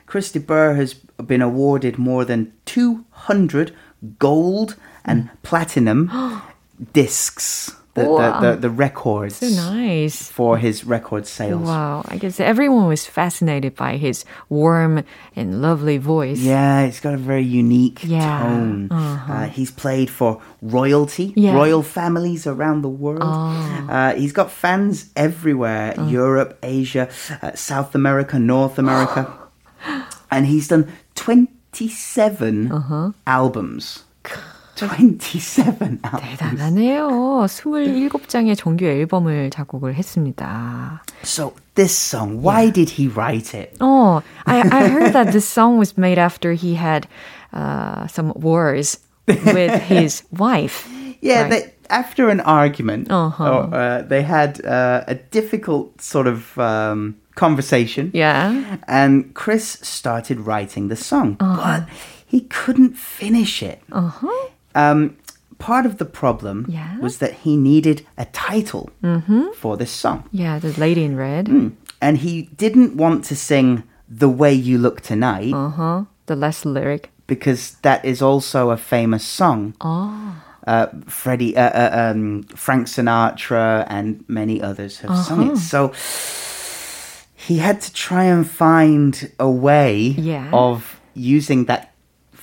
Christy 0.06 0.38
Burr 0.38 0.74
has 0.74 0.94
been 1.26 1.42
awarded 1.42 1.98
more 1.98 2.24
than 2.24 2.52
200 2.66 3.72
gold 4.18 4.76
and 5.04 5.30
platinum 5.42 6.10
discs, 6.92 7.72
the, 8.03 8.09
Wow. 8.09 8.39
the, 8.39 8.51
the, 8.51 8.57
the 8.61 8.69
records 8.69 9.35
So 9.37 9.47
nice. 9.71 10.29
for 10.31 10.57
his 10.57 10.83
record 10.85 11.27
sales. 11.27 11.61
Wow, 11.67 12.01
I 12.07 12.17
guess 12.17 12.39
everyone 12.39 12.87
was 12.87 13.05
fascinated 13.05 13.75
by 13.75 13.97
his 13.97 14.25
warm 14.49 15.03
and 15.35 15.61
lovely 15.61 15.97
voice. 15.97 16.39
Yeah, 16.39 16.81
it's 16.81 16.99
got 16.99 17.13
a 17.13 17.17
very 17.17 17.43
unique 17.43 17.99
Yeah, 18.03 18.39
tone. 18.43 18.91
Uh, 18.91 19.47
he's 19.49 19.71
played 19.71 20.09
for 20.09 20.41
royalty, 20.61 21.33
Yeah. 21.35 21.53
royal 21.53 21.83
families 21.83 22.47
around 22.47 22.81
the 22.81 22.89
world. 22.89 23.23
Uh, 23.23 24.13
he's 24.15 24.31
got 24.33 24.51
fans 24.51 25.09
everywhere 25.15 25.93
Europe, 26.07 26.57
Asia, 26.63 27.07
uh, 27.41 27.51
South 27.55 27.95
America, 27.95 28.39
North 28.39 28.77
America. 28.79 29.27
and 30.31 30.45
he's 30.45 30.67
done 30.67 30.87
27 31.15 32.71
albums. 33.25 34.03
27 34.78 36.00
albums. 36.02 36.38
대단하네요. 36.38 37.46
27장의 37.46 38.56
정규 38.56 38.84
앨범을 38.86 39.50
작곡을 39.50 39.94
했습니다. 39.94 41.02
So, 41.22 41.54
this 41.74 41.96
song, 41.96 42.42
why 42.42 42.70
did 42.70 42.90
he 42.98 43.06
write 43.08 43.54
it? 43.54 43.76
Oh, 43.80 44.22
I, 44.46 44.60
I 44.60 44.88
heard 44.88 45.12
that 45.12 45.30
this 45.32 45.46
song 45.46 45.78
was 45.78 45.96
made 45.96 46.18
after 46.18 46.52
he 46.54 46.74
had 46.74 47.06
uh, 47.52 48.06
some 48.08 48.32
wars 48.34 48.98
with 49.28 49.80
his 49.88 50.24
wife. 50.36 50.88
Yeah, 51.20 51.42
Right. 51.42 51.50
they, 51.50 51.72
after 51.88 52.28
an 52.28 52.40
argument, 52.40 53.10
Uh-huh. 53.10 53.44
or, 53.44 53.74
uh, 53.74 54.02
they 54.02 54.22
had 54.22 54.60
uh, 54.64 55.04
a 55.06 55.14
difficult 55.14 56.00
sort 56.02 56.26
of 56.26 56.58
um, 56.58 57.14
conversation. 57.36 58.10
Yeah. 58.12 58.76
And 58.88 59.32
Chris 59.34 59.78
started 59.82 60.40
writing 60.40 60.88
the 60.88 60.96
song, 60.96 61.36
Uh-huh. 61.40 61.56
but 61.80 61.88
he 62.26 62.42
couldn't 62.50 62.96
finish 62.98 63.62
it. 63.62 63.80
Um, 64.75 65.17
part 65.57 65.85
of 65.85 65.97
the 65.97 66.05
problem 66.05 66.65
Yeah. 66.69 66.97
was 66.99 67.17
that 67.17 67.33
he 67.43 67.57
needed 67.57 68.05
a 68.17 68.25
title 68.25 68.89
for 69.55 69.77
this 69.77 69.91
song. 69.91 70.23
Yeah, 70.31 70.59
the 70.59 70.73
lady 70.79 71.03
in 71.03 71.15
red. 71.17 71.49
And 72.01 72.17
he 72.19 72.49
didn't 72.57 72.95
want 72.95 73.25
to 73.25 73.35
sing 73.35 73.83
The 74.07 74.29
Way 74.29 74.53
You 74.53 74.77
Look 74.77 75.01
Tonight 75.01 75.53
Uh-huh. 75.53 76.03
The 76.27 76.35
last 76.35 76.65
lyric. 76.65 77.09
because 77.27 77.75
that 77.81 78.03
is 78.05 78.21
also 78.21 78.69
a 78.71 78.77
famous 78.77 79.23
song. 79.23 79.73
Oh. 79.81 80.35
Uh, 80.65 80.87
Freddie, 81.07 81.55
uh, 81.57 81.69
uh, 81.69 82.11
um, 82.11 82.43
Frank 82.55 82.87
Sinatra, 82.87 83.85
and 83.89 84.23
many 84.27 84.61
others 84.61 84.99
have 84.99 85.17
sung 85.25 85.51
it. 85.51 85.57
So 85.57 85.91
he 87.35 87.57
had 87.57 87.81
to 87.81 87.93
try 87.93 88.23
and 88.25 88.47
find 88.49 89.31
a 89.39 89.49
way 89.49 90.15
Yeah. 90.17 90.49
of 90.53 90.99
using 91.15 91.65
that 91.65 91.91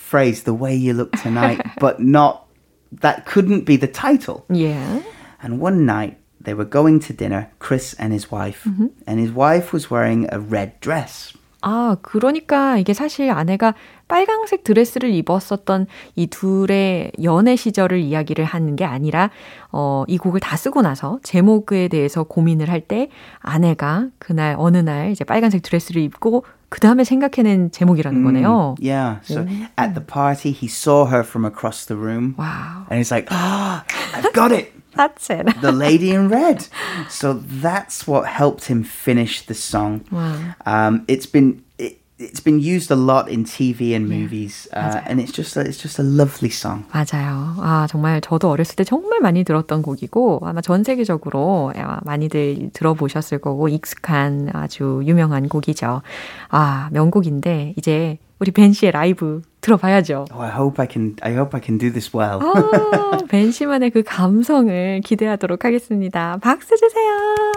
phrase, 0.06 0.44
"the 0.44 0.54
way 0.54 0.76
you 0.76 0.94
look 0.94 1.12
tonight," 1.22 1.62
but 1.80 2.00
not 2.00 2.48
that 3.02 3.26
couldn't 3.26 3.66
be 3.66 3.78
the 3.78 3.92
title. 3.92 4.44
Yeah. 4.50 5.02
And 5.44 5.62
one 5.62 5.86
night 5.86 6.18
they 6.44 6.54
were 6.54 6.68
going 6.68 7.00
to 7.08 7.14
dinner, 7.14 7.50
Chris 7.60 7.96
and 8.00 8.14
his 8.14 8.32
wife, 8.32 8.68
and 9.08 9.20
his 9.20 9.32
wife 9.34 9.72
was 9.74 9.90
wearing 9.90 10.28
a 10.32 10.40
red 10.40 10.80
dress. 10.82 11.34
아, 11.64 11.96
그러니까 12.02 12.78
이게 12.78 12.92
사실 12.94 13.30
아내가 13.30 13.76
빨강색 14.08 14.64
드레스를 14.64 15.12
입었었던 15.12 15.86
이 16.16 16.26
둘의 16.26 17.12
연애 17.22 17.56
시절을 17.56 18.00
이야기를 18.00 18.46
하는 18.46 18.76
게 18.76 18.84
아니라, 18.84 19.30
어, 19.72 20.04
이 20.08 20.18
곡을 20.18 20.40
다 20.40 20.58
쓰고 20.58 20.82
나서 20.82 21.20
제목에 21.22 21.88
대해서 21.88 22.24
고민을 22.24 22.68
할 22.70 22.82
때 22.82 23.10
아내가 23.40 24.08
그날 24.18 24.56
어느 24.58 24.78
날 24.78 25.12
이제 25.12 25.24
빨간색 25.24 25.62
드레스를 25.62 26.02
입고 26.02 26.46
그 26.70 26.80
다음에 26.80 27.04
생각해낸 27.04 27.72
제목이라는 27.72 28.24
거네요. 28.24 28.76
Yeah. 28.80 29.20
So 29.24 29.46
at 29.78 29.94
the 29.94 30.02
party, 30.02 30.52
he 30.52 30.68
saw 30.68 31.06
her 31.08 31.24
from 31.24 31.44
across 31.46 31.86
the 31.86 31.98
room, 31.98 32.36
와우. 32.38 32.88
and 32.90 32.98
he's 32.98 33.12
like, 33.12 33.28
"Ah, 33.30 33.84
I've 34.14 34.32
got 34.34 34.52
it." 34.52 34.72
That's 34.96 35.30
it. 35.30 35.48
the 35.62 35.72
lady 35.72 36.12
in 36.12 36.30
red. 36.30 36.68
So 37.10 37.34
that's 37.34 38.08
what 38.08 38.28
helped 38.28 38.66
him 38.66 38.84
finish 38.84 39.46
the 39.46 39.54
song. 39.54 40.04
Wow. 40.12 40.56
Um, 40.66 41.04
it's 41.08 41.26
been 41.26 41.64
it, 41.78 42.00
it's 42.19 42.41
been 42.41 42.61
used 42.61 42.91
a 42.91 42.97
lot 42.97 43.29
in 43.29 43.45
TV 43.45 43.95
and 43.95 44.09
movies, 44.09 44.69
uh, 44.73 45.03
and 45.07 45.21
it's 45.21 45.33
just 45.33 45.57
a, 45.57 45.61
it's 45.61 45.77
just 45.77 45.99
a 45.99 46.03
lovely 46.03 46.51
song. 46.51 46.85
맞아요. 46.93 47.55
아 47.59 47.87
정말 47.89 48.21
저도 48.21 48.51
어렸을 48.51 48.77
때 48.77 48.85
정말 48.85 49.21
많이 49.21 49.45
들었던 49.45 49.83
곡이고 49.83 50.41
아마 50.43 50.61
전 50.61 50.83
세계적으로 50.83 51.73
많이들 52.05 52.71
들어보셨을 52.73 53.39
거고 53.39 53.69
익숙한 53.69 54.51
아주 54.53 55.03
유명한 55.05 55.49
곡이죠. 55.49 56.03
아 56.49 56.89
명곡인데 56.93 57.75
이제 57.77 58.19
우리 58.39 58.51
벤 58.51 58.73
씨의 58.73 58.93
라이브 58.93 59.43
들어봐야죠. 59.61 60.27
Oh, 60.31 60.43
I 60.43 60.51
hope 60.51 60.81
I 60.81 60.89
can. 60.91 61.17
I 61.23 61.33
hope 61.33 61.55
I 61.55 61.63
can 61.63 61.79
do 61.79 61.91
this 61.91 62.15
well. 62.15 62.41
아, 62.41 63.19
벤 63.29 63.51
씨만의 63.51 63.91
그 63.91 64.03
감성을 64.03 65.01
기대하도록 65.05 65.65
하겠습니다. 65.65 66.39
박수 66.41 66.77
주세요. 66.77 67.56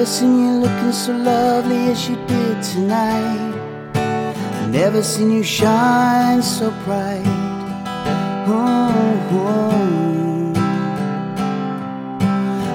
I've 0.00 0.06
never 0.06 0.18
seen 0.18 0.36
you 0.46 0.52
looking 0.60 0.92
so 0.92 1.12
lovely 1.12 1.90
as 1.90 2.08
you 2.08 2.16
did 2.26 2.62
tonight. 2.62 3.52
I've 3.94 4.70
never 4.70 5.02
seen 5.02 5.30
you 5.30 5.42
shine 5.42 6.40
so 6.42 6.70
bright. 6.86 7.22
Oh, 8.48 8.94
oh. 9.30 10.52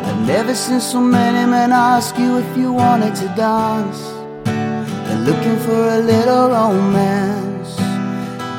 I've 0.05 0.27
never 0.27 0.53
seen 0.53 0.79
so 0.79 1.01
many 1.01 1.49
men 1.49 1.71
ask 1.71 2.15
you 2.15 2.37
if 2.37 2.55
you 2.55 2.71
wanted 2.71 3.15
to 3.15 3.27
dance. 3.35 4.01
They're 4.45 5.17
looking 5.17 5.57
for 5.65 5.95
a 5.97 5.97
little 5.97 6.49
romance, 6.49 7.75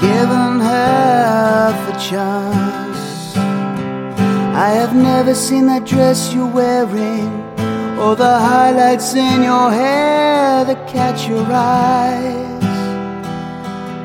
giving 0.00 0.58
half 0.58 1.78
a 1.94 1.96
chance. 2.00 3.36
I 4.56 4.70
have 4.70 4.92
never 4.96 5.36
seen 5.36 5.68
that 5.68 5.84
dress 5.86 6.34
you're 6.34 6.50
wearing, 6.50 7.44
or 7.98 8.14
the 8.14 8.38
highlights 8.38 9.14
in 9.14 9.42
your 9.42 9.70
hair 9.70 10.64
that 10.64 10.86
catch 10.86 11.28
your 11.28 11.46
eyes 11.50 12.64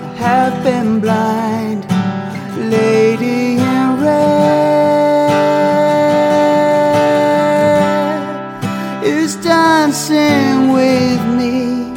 I 0.07 0.13
have 0.27 0.63
been 0.63 0.99
blind, 1.01 1.85
lady 2.69 3.57
in 3.57 3.99
red 4.01 4.61
is 9.03 9.35
dancing 9.37 10.71
with 10.71 11.21
me, 11.39 11.93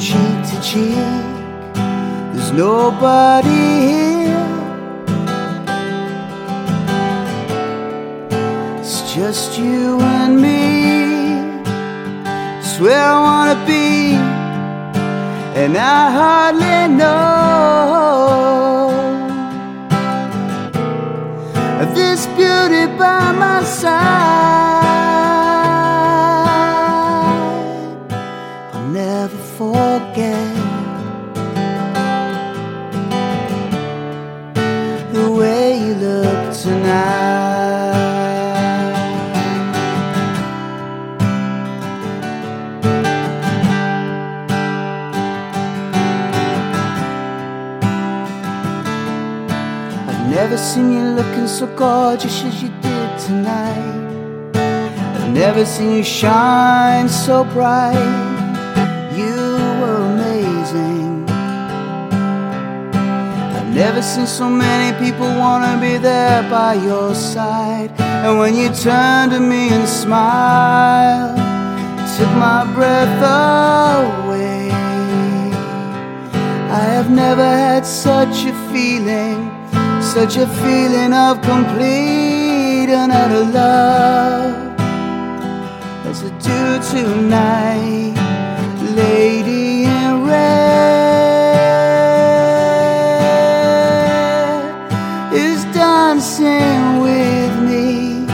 cheek 0.00 0.38
to 0.50 0.56
cheek. 0.62 0.96
There's 2.32 2.52
nobody 2.52 3.60
here. 3.88 4.09
Just 9.20 9.58
you 9.58 10.00
and 10.00 10.34
me. 10.40 10.62
Swear 12.72 13.02
I 13.12 13.16
wanna 13.28 13.58
be 13.66 14.14
and 15.60 15.76
I 15.76 16.02
hardly 16.20 16.80
know 17.00 17.20
this 21.94 22.20
beauty 22.38 22.84
by 22.96 23.32
my 23.44 23.62
side. 23.62 24.29
So 51.60 51.66
gorgeous 51.76 52.42
as 52.44 52.62
you 52.62 52.70
did 52.80 53.18
tonight. 53.18 54.56
I've 55.14 55.30
never 55.30 55.66
seen 55.66 55.96
you 55.98 56.02
shine 56.02 57.06
so 57.06 57.44
bright. 57.44 58.14
You 59.14 59.36
were 59.78 60.00
amazing. 60.14 61.28
I've 63.56 63.74
never 63.74 64.00
seen 64.00 64.26
so 64.26 64.48
many 64.48 64.88
people 65.04 65.28
wanna 65.36 65.78
be 65.78 65.98
there 65.98 66.42
by 66.48 66.72
your 66.88 67.14
side. 67.14 67.90
And 68.24 68.38
when 68.38 68.54
you 68.56 68.70
turned 68.70 69.32
to 69.32 69.40
me 69.40 69.68
and 69.68 69.86
smiled, 69.86 71.36
took 72.16 72.32
my 72.48 72.64
breath 72.74 73.20
away. 73.20 74.70
I 76.80 76.82
have 76.96 77.10
never 77.10 77.44
had 77.44 77.84
such 77.84 78.46
a 78.46 78.54
feeling 78.72 79.59
such 80.02 80.36
a 80.36 80.46
feeling 80.46 81.12
of 81.12 81.40
complete 81.42 82.88
and 83.00 83.12
utter 83.12 83.44
love 83.44 84.70
as 86.10 86.24
I 86.24 86.30
do 86.50 86.80
tonight, 86.90 88.14
lady 88.96 89.84
in 89.84 90.24
red 90.24 90.50
is 95.32 95.64
dancing 95.66 97.00
with 97.06 97.54
me, 97.68 98.26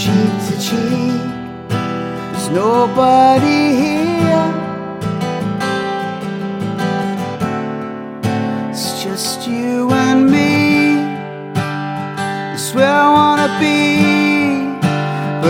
cheek 0.00 0.32
to 0.46 0.54
cheek. 0.66 1.22
There's 2.32 2.48
nobody 2.50 3.53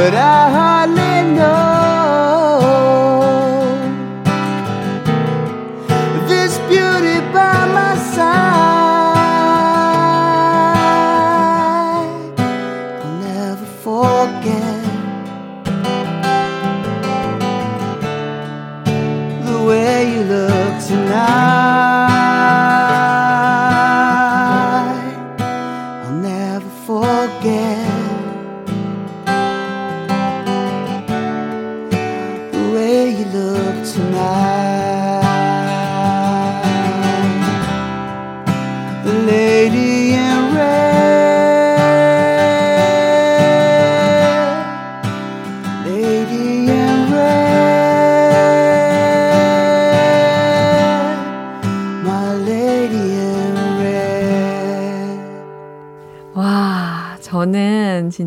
but 0.05 0.15
I 0.15 0.84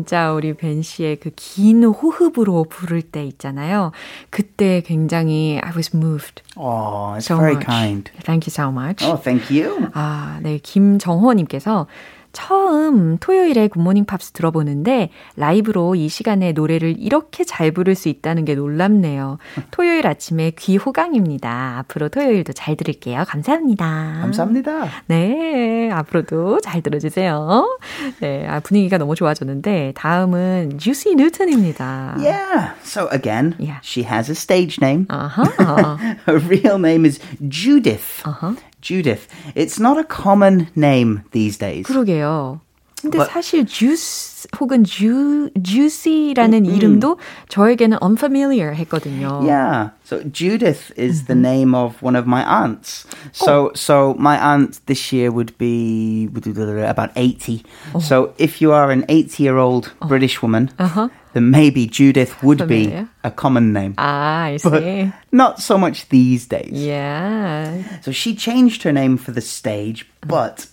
진짜 0.08 0.32
우리 0.32 0.54
벤 0.54 0.80
씨의 0.80 1.16
그 1.16 1.30
긴 1.36 1.84
호흡으로 1.84 2.64
부를 2.64 3.02
때 3.02 3.22
있잖아요. 3.24 3.92
그때 4.30 4.80
굉장히 4.80 5.60
I 5.62 5.70
was 5.76 5.94
moved. 5.94 6.42
Oh, 6.56 7.12
it's 7.18 7.26
so 7.26 7.36
very 7.36 7.56
much. 7.56 7.66
kind. 7.66 8.10
Thank 8.24 8.46
you 8.46 8.50
so 8.50 8.70
much. 8.72 9.04
Oh, 9.04 9.20
thank 9.22 9.50
you. 9.54 9.90
아, 9.92 10.40
네. 10.42 10.56
김정호님께서 10.62 11.86
처음 12.38 13.18
토요일에 13.18 13.66
굿모닝 13.66 14.04
팝스 14.04 14.30
들어보는데 14.30 15.10
라이브로 15.34 15.96
이 15.96 16.08
시간에 16.08 16.52
노래를 16.52 16.94
이렇게 16.96 17.42
잘 17.42 17.72
부를 17.72 17.96
수 17.96 18.08
있다는 18.08 18.44
게 18.44 18.54
놀랍네요. 18.54 19.38
토요일 19.72 20.06
아침에 20.06 20.52
귀 20.56 20.76
호강입니다. 20.76 21.78
앞으로 21.78 22.08
토요일도 22.10 22.52
잘 22.52 22.76
들을게요. 22.76 23.24
감사합니다. 23.26 24.18
감사합니다. 24.20 24.86
네, 25.08 25.90
앞으로도 25.90 26.60
잘 26.60 26.80
들어주세요. 26.80 27.76
네, 28.20 28.46
아, 28.46 28.60
분위기가 28.60 28.98
너무 28.98 29.16
좋아졌는데 29.16 29.94
다음은 29.96 30.78
주시 30.78 31.16
뉴턴입니다. 31.16 32.18
Yeah. 32.18 32.74
So 32.84 33.08
again, 33.10 33.56
yeah. 33.58 33.80
she 33.82 34.04
has 34.04 34.30
a 34.30 34.36
stage 34.36 34.78
name. 34.80 35.06
Uh-huh. 35.10 35.96
Her 36.24 36.38
real 36.38 36.78
name 36.78 37.04
is 37.04 37.18
Judith. 37.48 38.22
Uh-huh. 38.24 38.54
Judith. 38.81 39.27
It's 39.55 39.79
not 39.79 39.97
a 39.97 40.03
common 40.03 40.67
name 40.75 41.23
these 41.31 41.57
days. 41.57 41.87
그러게요. 41.87 42.59
근데 43.03 43.17
But, 43.17 43.29
사실 43.29 43.65
juice 43.65 44.47
혹은 44.59 44.83
ju, 44.85 45.49
juicy라는 45.61 46.63
mm, 46.63 46.75
이름도 46.75 47.17
저에게는 47.49 47.97
unfamiliar 48.01 48.73
했거든요. 48.75 49.43
Yeah. 49.43 49.89
So 50.05 50.23
Judith 50.23 50.93
is 50.95 51.25
the 51.25 51.35
name 51.35 51.75
of 51.75 52.01
one 52.01 52.15
of 52.15 52.25
my 52.25 52.43
aunts. 52.43 53.05
So 53.33 53.67
oh. 53.67 53.71
so 53.75 54.15
my 54.17 54.39
aunt 54.39 54.79
this 54.85 55.11
year 55.11 55.31
would 55.31 55.57
be 55.57 56.29
about 56.31 57.11
80. 57.17 57.63
Oh. 57.93 57.99
So 57.99 58.33
if 58.37 58.61
you 58.61 58.71
are 58.71 58.89
an 58.89 59.03
80-year-old 59.07 59.91
oh. 60.01 60.07
British 60.07 60.41
woman, 60.41 60.71
uh-huh. 60.79 61.09
then 61.32 61.50
maybe 61.50 61.86
Judith 61.86 62.42
would 62.42 62.58
familiar. 62.58 63.02
be 63.02 63.08
a 63.24 63.30
common 63.30 63.72
name. 63.72 63.94
Ah, 63.98 64.44
I 64.44 64.56
see. 64.56 64.68
But 64.68 65.12
not 65.32 65.60
so 65.60 65.78
much 65.78 66.08
these 66.08 66.46
days. 66.46 66.72
Yeah. 66.72 68.00
So 68.00 68.12
she 68.12 68.34
changed 68.34 68.82
her 68.82 68.92
name 68.92 69.16
for 69.16 69.32
the 69.32 69.40
stage, 69.40 70.08
but 70.20 70.66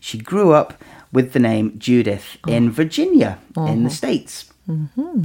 she 0.00 0.18
grew 0.18 0.52
up 0.52 0.82
with 1.12 1.32
the 1.32 1.38
name 1.38 1.78
Judith 1.78 2.38
oh. 2.46 2.52
in 2.52 2.70
Virginia 2.70 3.38
uh-huh. 3.56 3.72
in 3.72 3.82
the 3.82 3.86
uh-huh. 3.86 3.94
States. 3.94 4.52
Mm-hmm. 4.68 5.22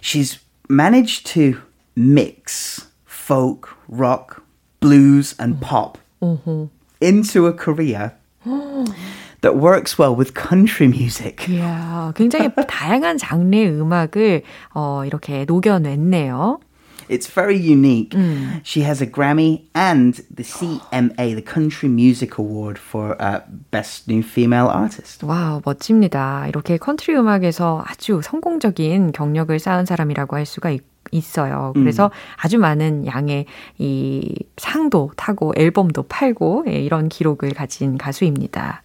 She's 0.00 0.38
managed 0.68 1.26
to 1.28 1.60
mix 1.96 2.86
folk, 3.04 3.76
rock, 3.88 4.42
blues, 4.80 5.34
and 5.38 5.54
uh-huh. 5.54 5.64
pop 5.64 5.98
uh-huh. 6.22 6.66
into 7.00 7.46
a 7.46 7.52
career 7.52 8.14
that 9.42 9.56
works 9.56 9.98
well 9.98 10.14
with 10.14 10.34
country 10.34 10.88
music. 10.88 11.46
Yeah, 11.48 12.12
굉장히 12.14 12.50
다양한 12.66 13.18
장르의 13.18 13.80
음악을 13.80 14.42
어, 14.74 15.04
이렇게 15.04 15.44
녹여냈네요. 15.44 16.60
It's 17.08 17.26
very 17.26 17.56
unique. 17.56 18.10
Mm. 18.10 18.60
She 18.64 18.82
has 18.82 19.00
a 19.00 19.06
Grammy 19.06 19.64
and 19.74 20.20
the 20.30 20.44
CMA, 20.44 21.34
the 21.34 21.42
Country 21.42 21.88
Music 21.88 22.38
Award 22.38 22.78
for 22.78 23.16
uh, 23.18 23.40
Best 23.70 24.08
New 24.08 24.22
Female 24.22 24.68
Artist. 24.68 25.24
와우, 25.24 25.62
멋집니다. 25.64 26.46
이렇게 26.48 26.76
컨트리 26.76 27.16
음악에서 27.16 27.82
아주 27.86 28.20
성공적인 28.22 29.12
경력을 29.12 29.58
쌓은 29.58 29.86
사람이라고 29.86 30.36
할 30.36 30.46
수가 30.46 30.70
있 30.70 30.82
있어요. 31.10 31.72
그래서 31.74 32.06
음. 32.06 32.10
아주 32.36 32.58
많은 32.58 33.06
양의 33.06 33.46
이 33.78 34.34
상도 34.58 35.10
타고 35.16 35.54
앨범도 35.56 36.02
팔고 36.02 36.66
예, 36.68 36.72
이런 36.72 37.08
기록을 37.08 37.54
가진 37.54 37.96
가수입니다. 37.96 38.82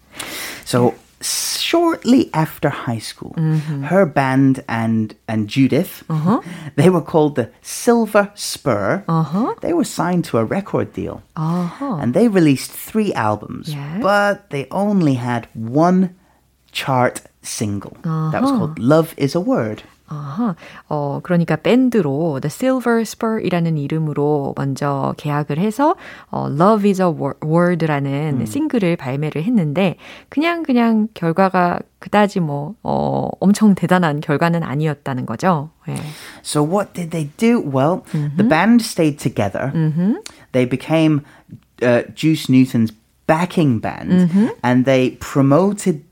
So 0.65 0.95
shortly 1.23 2.29
after 2.33 2.69
high 2.69 2.99
school, 2.99 3.33
mm-hmm. 3.37 3.83
her 3.83 4.05
band 4.05 4.63
and 4.67 5.15
and 5.27 5.47
Judith, 5.47 6.03
uh-huh. 6.09 6.41
they 6.75 6.89
were 6.89 7.01
called 7.01 7.35
the 7.35 7.49
Silver 7.61 8.31
Spur. 8.35 9.03
Uh-huh. 9.07 9.55
They 9.61 9.73
were 9.73 9.85
signed 9.85 10.25
to 10.25 10.37
a 10.37 10.45
record 10.45 10.93
deal, 10.93 11.23
uh-huh. 11.35 11.97
and 12.01 12.13
they 12.13 12.27
released 12.27 12.71
three 12.71 13.13
albums, 13.13 13.73
yes. 13.73 14.01
but 14.01 14.49
they 14.49 14.67
only 14.71 15.15
had 15.15 15.47
one 15.53 16.15
chart 16.71 17.21
single 17.41 17.97
that 18.03 18.41
was 18.41 18.51
called 18.51 18.79
"Love 18.79 19.13
Is 19.17 19.35
a 19.35 19.41
Word." 19.41 19.83
아하, 20.13 20.55
어, 20.87 21.19
그러니까 21.23 21.55
밴드로 21.55 22.39
The 22.41 22.49
Silver 22.49 23.01
Spur이라는 23.01 23.77
이름으로 23.77 24.53
먼저 24.55 25.13
계약을 25.17 25.57
해서 25.57 25.95
어, 26.29 26.47
Love 26.49 26.89
is 26.89 27.01
a 27.01 27.07
Word라는 27.07 28.41
음. 28.41 28.45
싱글을 28.45 28.95
발매를 28.95 29.43
했는데 29.43 29.97
그냥 30.29 30.63
그냥 30.63 31.07
결과가 31.13 31.79
그다지 31.99 32.39
뭐 32.39 32.75
어, 32.83 33.29
엄청 33.39 33.75
대단한 33.75 34.19
결과는 34.19 34.63
아니었다는 34.63 35.25
거죠. 35.25 35.69
예. 35.87 35.95
So 36.43 36.63
what 36.63 36.93
did 36.93 37.11
they 37.11 37.31
do? 37.37 37.59
Well, 37.59 38.03
mm-hmm. 38.11 38.37
the 38.37 38.43
band 38.43 38.81
stayed 38.81 39.19
together. 39.19 39.71
Mm-hmm. 39.73 40.15
They 40.51 40.65
became 40.65 41.21
uh, 41.81 42.03
Juice 42.13 42.49
Newton's 42.49 42.91
backing 43.25 43.79
band 43.79 44.11
mm-hmm. 44.11 44.47
and 44.63 44.85
they 44.85 45.11
promoted 45.21 46.03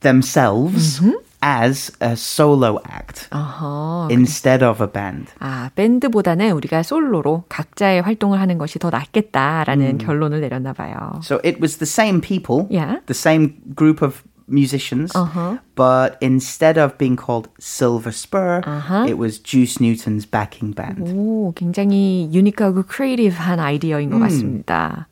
themselves 0.00 1.00
as 1.41 1.91
a 2.01 2.15
solo 2.15 2.79
act 2.85 3.27
uh-huh. 3.31 4.07
instead 4.11 4.63
of 4.63 4.81
a 4.81 4.87
band. 4.87 5.31
아, 5.39 5.69
밴드보다는 5.75 6.51
우리가 6.51 6.83
솔로로 6.83 7.45
각자의 7.49 8.01
활동을 8.01 8.39
하는 8.39 8.57
것이 8.57 8.79
더 8.79 8.89
낫겠다라는 8.89 9.85
음. 9.85 9.97
결론을 9.97 10.41
내렸나 10.41 10.73
봐요. 10.73 11.19
So 11.23 11.39
it 11.43 11.59
was 11.59 11.77
the 11.77 11.87
same 11.87 12.21
people, 12.21 12.67
yeah. 12.69 12.99
the 13.07 13.17
same 13.17 13.55
group 13.75 14.03
of 14.03 14.23
musicians, 14.47 15.11
uh-huh. 15.15 15.57
but 15.75 16.17
instead 16.21 16.77
of 16.77 16.97
being 16.97 17.15
called 17.15 17.49
Silver 17.59 18.11
Spur, 18.11 18.61
uh-huh. 18.65 19.05
it 19.07 19.17
was 19.17 19.39
Juice 19.39 19.79
Newton's 19.79 20.25
backing 20.25 20.73
band. 20.75 21.09
오, 21.11 21.53
굉장히 21.55 22.29
유니크하고 22.31 22.83
크리에이티브한 22.83 23.59
아이디어인 23.59 24.09
것 24.11 24.17
음. 24.17 24.21
같습니다. 24.23 25.07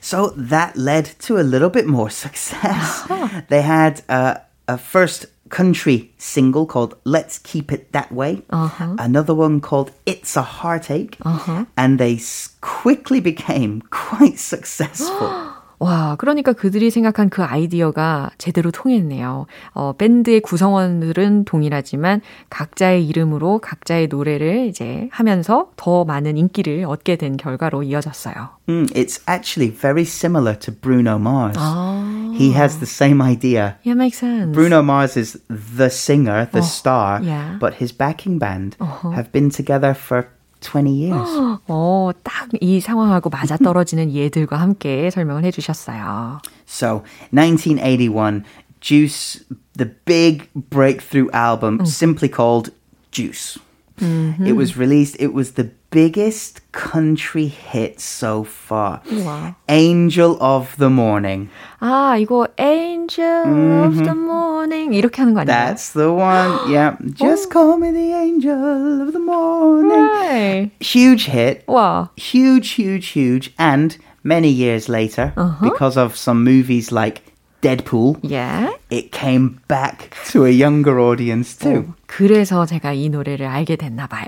So 0.00 0.30
that 0.36 0.78
led 0.78 1.18
to 1.26 1.38
a 1.38 1.42
little 1.42 1.70
bit 1.70 1.86
more 1.88 2.10
success. 2.10 3.02
Uh-huh. 3.10 3.42
They 3.48 3.62
had 3.62 4.02
uh, 4.08 4.34
a 4.68 4.78
first 4.78 5.26
country 5.51 6.11
single 6.17 6.65
called 6.65 6.97
Let's 7.03 7.37
Keep 7.37 7.71
It 7.71 7.91
That 7.91 8.11
Way, 8.11 8.41
uh-huh. 8.49 8.95
another 8.97 9.35
one 9.35 9.61
called 9.61 9.91
It's 10.05 10.35
a 10.35 10.41
Heartache, 10.41 11.17
uh-huh. 11.21 11.65
and 11.77 11.99
they 11.99 12.19
quickly 12.61 13.19
became 13.19 13.81
quite 13.91 14.39
successful. 14.39 15.29
와, 15.81 16.15
그러니까 16.19 16.53
그들이 16.53 16.91
생각한 16.91 17.29
그 17.29 17.43
아이디어가 17.43 18.29
제대로 18.37 18.69
통했네요. 18.69 19.47
어, 19.73 19.93
밴드의 19.97 20.39
구성원들은 20.41 21.45
동일하지만 21.45 22.21
각자의 22.51 23.07
이름으로 23.07 23.57
각자의 23.57 24.07
노래를 24.07 24.67
이제 24.67 25.09
하면서 25.11 25.71
더 25.77 26.05
많은 26.05 26.37
인기를 26.37 26.85
얻게 26.85 27.15
된 27.15 27.35
결과로 27.35 27.81
이어졌어요. 27.81 28.49
Mm, 28.69 28.93
it's 28.93 29.21
actually 29.27 29.75
very 29.75 30.03
similar 30.03 30.55
to 30.59 30.71
Bruno 30.71 31.15
Mars. 31.15 31.57
아. 31.57 32.31
He 32.37 32.53
has 32.53 32.77
the 32.77 32.85
same 32.85 33.19
idea. 33.19 33.77
Yeah, 33.83 33.97
makes 33.97 34.19
sense. 34.19 34.53
Bruno 34.53 34.83
Mars 34.83 35.17
is 35.17 35.39
the 35.49 35.89
singer, 35.89 36.47
the 36.51 36.59
oh, 36.59 36.61
star, 36.61 37.21
yeah. 37.23 37.57
but 37.59 37.81
his 37.81 37.91
backing 37.91 38.37
band 38.37 38.77
uh-huh. 38.79 39.09
have 39.17 39.31
been 39.31 39.49
together 39.49 39.95
for 39.95 40.29
20 40.60 40.88
years. 40.90 41.28
어, 41.68 42.10
딱 42.24 42.36
이 42.60 42.80
상황하고 42.80 43.30
맞아 43.30 43.56
떨어지는 43.56 44.12
예들과 44.12 44.56
함께 44.56 45.10
설명을 45.10 45.44
해 45.44 45.50
주셨어요. 45.50 46.40
So, 46.66 47.02
1981, 47.32 48.44
Juice, 48.80 49.44
the 49.76 49.90
big 50.04 50.48
breakthrough 50.70 51.28
album 51.32 51.80
음. 51.80 51.86
simply 51.86 52.28
called 52.28 52.70
Juice. 53.10 53.58
Mm-hmm. 54.00 54.46
It 54.46 54.52
was 54.56 54.76
released, 54.76 55.16
it 55.20 55.32
was 55.34 55.52
the 55.54 55.70
biggest 55.90 56.60
country 56.72 57.46
hit 57.46 58.00
so 58.00 58.44
far. 58.44 59.02
Wow. 59.10 59.54
Angel 59.68 60.36
of 60.40 60.76
the 60.76 60.90
Morning. 60.90 61.48
아, 61.80 62.16
이거 62.18 62.48
Angel 62.58 63.44
mm-hmm. 63.46 63.84
of 63.84 63.96
the 64.04 64.14
Morning 64.14 64.92
이렇게 64.92 65.22
하는 65.22 65.34
거 65.34 65.40
아니에요? 65.40 65.46
That's 65.46 65.92
the 65.92 66.12
one. 66.12 66.70
Yeah. 66.70 66.96
Just 67.14 67.48
oh. 67.48 67.50
call 67.50 67.78
me 67.78 67.90
the 67.90 68.12
angel 68.12 69.02
of 69.02 69.12
the 69.12 69.18
morning. 69.18 69.90
Right. 69.90 70.70
Huge 70.80 71.26
hit. 71.26 71.64
Wow. 71.66 72.10
Huge, 72.16 72.70
huge, 72.70 73.08
huge. 73.08 73.52
And 73.58 73.96
many 74.22 74.50
years 74.50 74.88
later, 74.88 75.32
uh-huh. 75.36 75.62
because 75.62 75.96
of 75.96 76.16
some 76.16 76.42
movies 76.44 76.90
like 76.92 77.22
Deadpool. 77.62 78.18
Yeah. 78.22 78.70
It 78.90 79.12
came 79.12 79.60
back 79.66 80.14
to 80.30 80.44
a 80.44 80.50
younger 80.50 81.00
audience 81.00 81.56
too. 81.56 81.88
오, 81.88 81.94
그래서 82.06 82.66
제가 82.66 82.92
이 82.92 83.08
노래를 83.08 83.46
알게 83.46 83.76
됐나 83.76 84.06
봐요. 84.06 84.26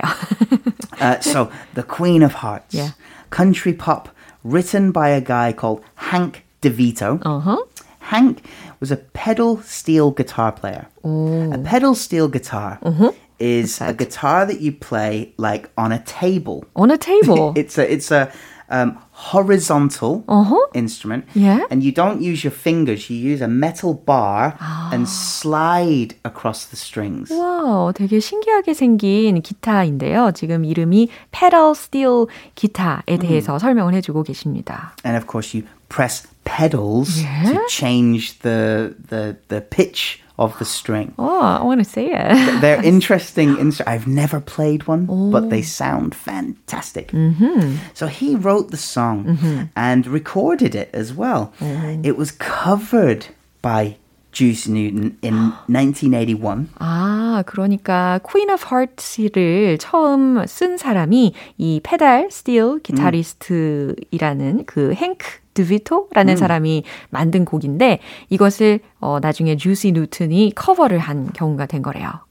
uh, 0.99 1.19
so, 1.21 1.49
The 1.75 1.83
Queen 1.83 2.23
of 2.23 2.33
Hearts. 2.33 2.73
Yeah. 2.73 2.91
Country 3.29 3.73
pop 3.73 4.09
written 4.43 4.91
by 4.91 5.09
a 5.09 5.21
guy 5.21 5.53
called 5.53 5.81
Hank 5.95 6.43
DeVito. 6.61 7.21
Uh-huh. 7.23 7.57
Hank 7.99 8.43
was 8.79 8.91
a 8.91 8.97
pedal 8.97 9.61
steel 9.61 10.11
guitar 10.11 10.51
player. 10.51 10.87
Ooh. 11.05 11.53
A 11.53 11.57
pedal 11.59 11.95
steel 11.95 12.27
guitar 12.27 12.79
uh-huh. 12.81 13.11
is 13.37 13.79
a 13.81 13.93
guitar 13.93 14.45
that 14.45 14.59
you 14.61 14.71
play 14.71 15.33
like 15.37 15.69
on 15.77 15.91
a 15.91 15.99
table. 16.03 16.65
On 16.75 16.89
a 16.89 16.97
table. 16.97 17.53
it's 17.55 17.77
a 17.77 17.91
it's 17.91 18.11
a 18.11 18.31
um, 18.69 18.97
horizontal 19.13 20.23
uh-huh. 20.27 20.67
instrument. 20.73 21.25
Yeah. 21.33 21.65
And 21.69 21.83
you 21.83 21.91
don't 21.91 22.21
use 22.21 22.43
your 22.43 22.51
fingers, 22.51 23.09
you 23.09 23.17
use 23.17 23.41
a 23.41 23.47
metal 23.47 23.93
bar 23.93 24.55
and 24.91 25.07
slide 25.07 26.15
across 26.23 26.67
the 26.67 26.77
strings. 26.77 27.31
와, 27.31 27.91
되게 27.93 28.19
신기하게 28.19 28.73
생긴 28.73 29.41
기타인데요. 29.41 30.31
지금 30.33 30.65
이름이 30.65 31.09
pedal 31.31 31.71
steel 31.71 32.25
기타에 32.55 33.17
대해서 33.19 33.53
음. 33.53 33.59
설명을 33.59 33.93
해주고 33.95 34.23
계십니다. 34.23 34.95
And 35.05 35.17
of 35.17 35.27
course 35.29 35.53
you 35.53 35.67
press 35.89 36.27
pedals 36.45 37.21
yeah? 37.21 37.53
to 37.53 37.59
change 37.67 38.39
the 38.39 38.95
the 39.09 39.37
the 39.49 39.61
pitch 39.61 40.21
of 40.39 40.57
the 40.57 40.65
string. 40.65 41.13
Oh, 41.19 41.41
I 41.41 41.63
want 41.63 41.83
to 41.83 41.89
see 41.89 42.11
it. 42.11 42.61
They're 42.61 42.81
interesting. 42.83 43.59
I've 43.85 44.07
never 44.07 44.39
played 44.39 44.87
one, 44.87 45.05
oh. 45.09 45.29
but 45.31 45.49
they 45.49 45.61
sound 45.61 46.15
fantastic. 46.15 47.11
Mm-hmm. 47.11 47.75
So 47.93 48.07
he 48.07 48.35
wrote 48.35 48.71
the 48.71 48.77
song 48.77 49.25
mm-hmm. 49.25 49.63
and 49.75 50.07
recorded 50.07 50.75
it 50.75 50.89
as 50.93 51.13
well. 51.13 51.53
Mm-hmm. 51.59 52.05
It 52.05 52.15
was 52.17 52.31
covered 52.31 53.27
by 53.61 53.97
Juice 54.31 54.67
Newton 54.67 55.17
in 55.21 55.51
1981. 55.67 56.69
아, 56.79 57.43
그러니까 57.45 58.19
Queen 58.23 58.49
of 58.49 58.63
Hearts를 58.63 59.77
처음 59.79 60.45
쓴 60.45 60.77
사람이 60.77 61.33
이 61.57 61.81
페달 61.83 62.29
스틸 62.31 62.79
기타리스트이라는 62.83 64.59
음. 64.59 64.63
그 64.65 64.93
행크 64.93 65.39
드비토라는 65.53 66.33
음. 66.33 66.37
사람이 66.37 66.83
만든 67.09 67.45
곡인데 67.45 67.99
이것을 68.29 68.79
어, 68.99 69.19
나중에 69.21 69.57
주시 69.57 69.91
누튼이 69.91 70.53
커버를 70.55 70.99
한 70.99 71.31
경우가 71.33 71.65
된 71.65 71.81
거래요. 71.81 72.21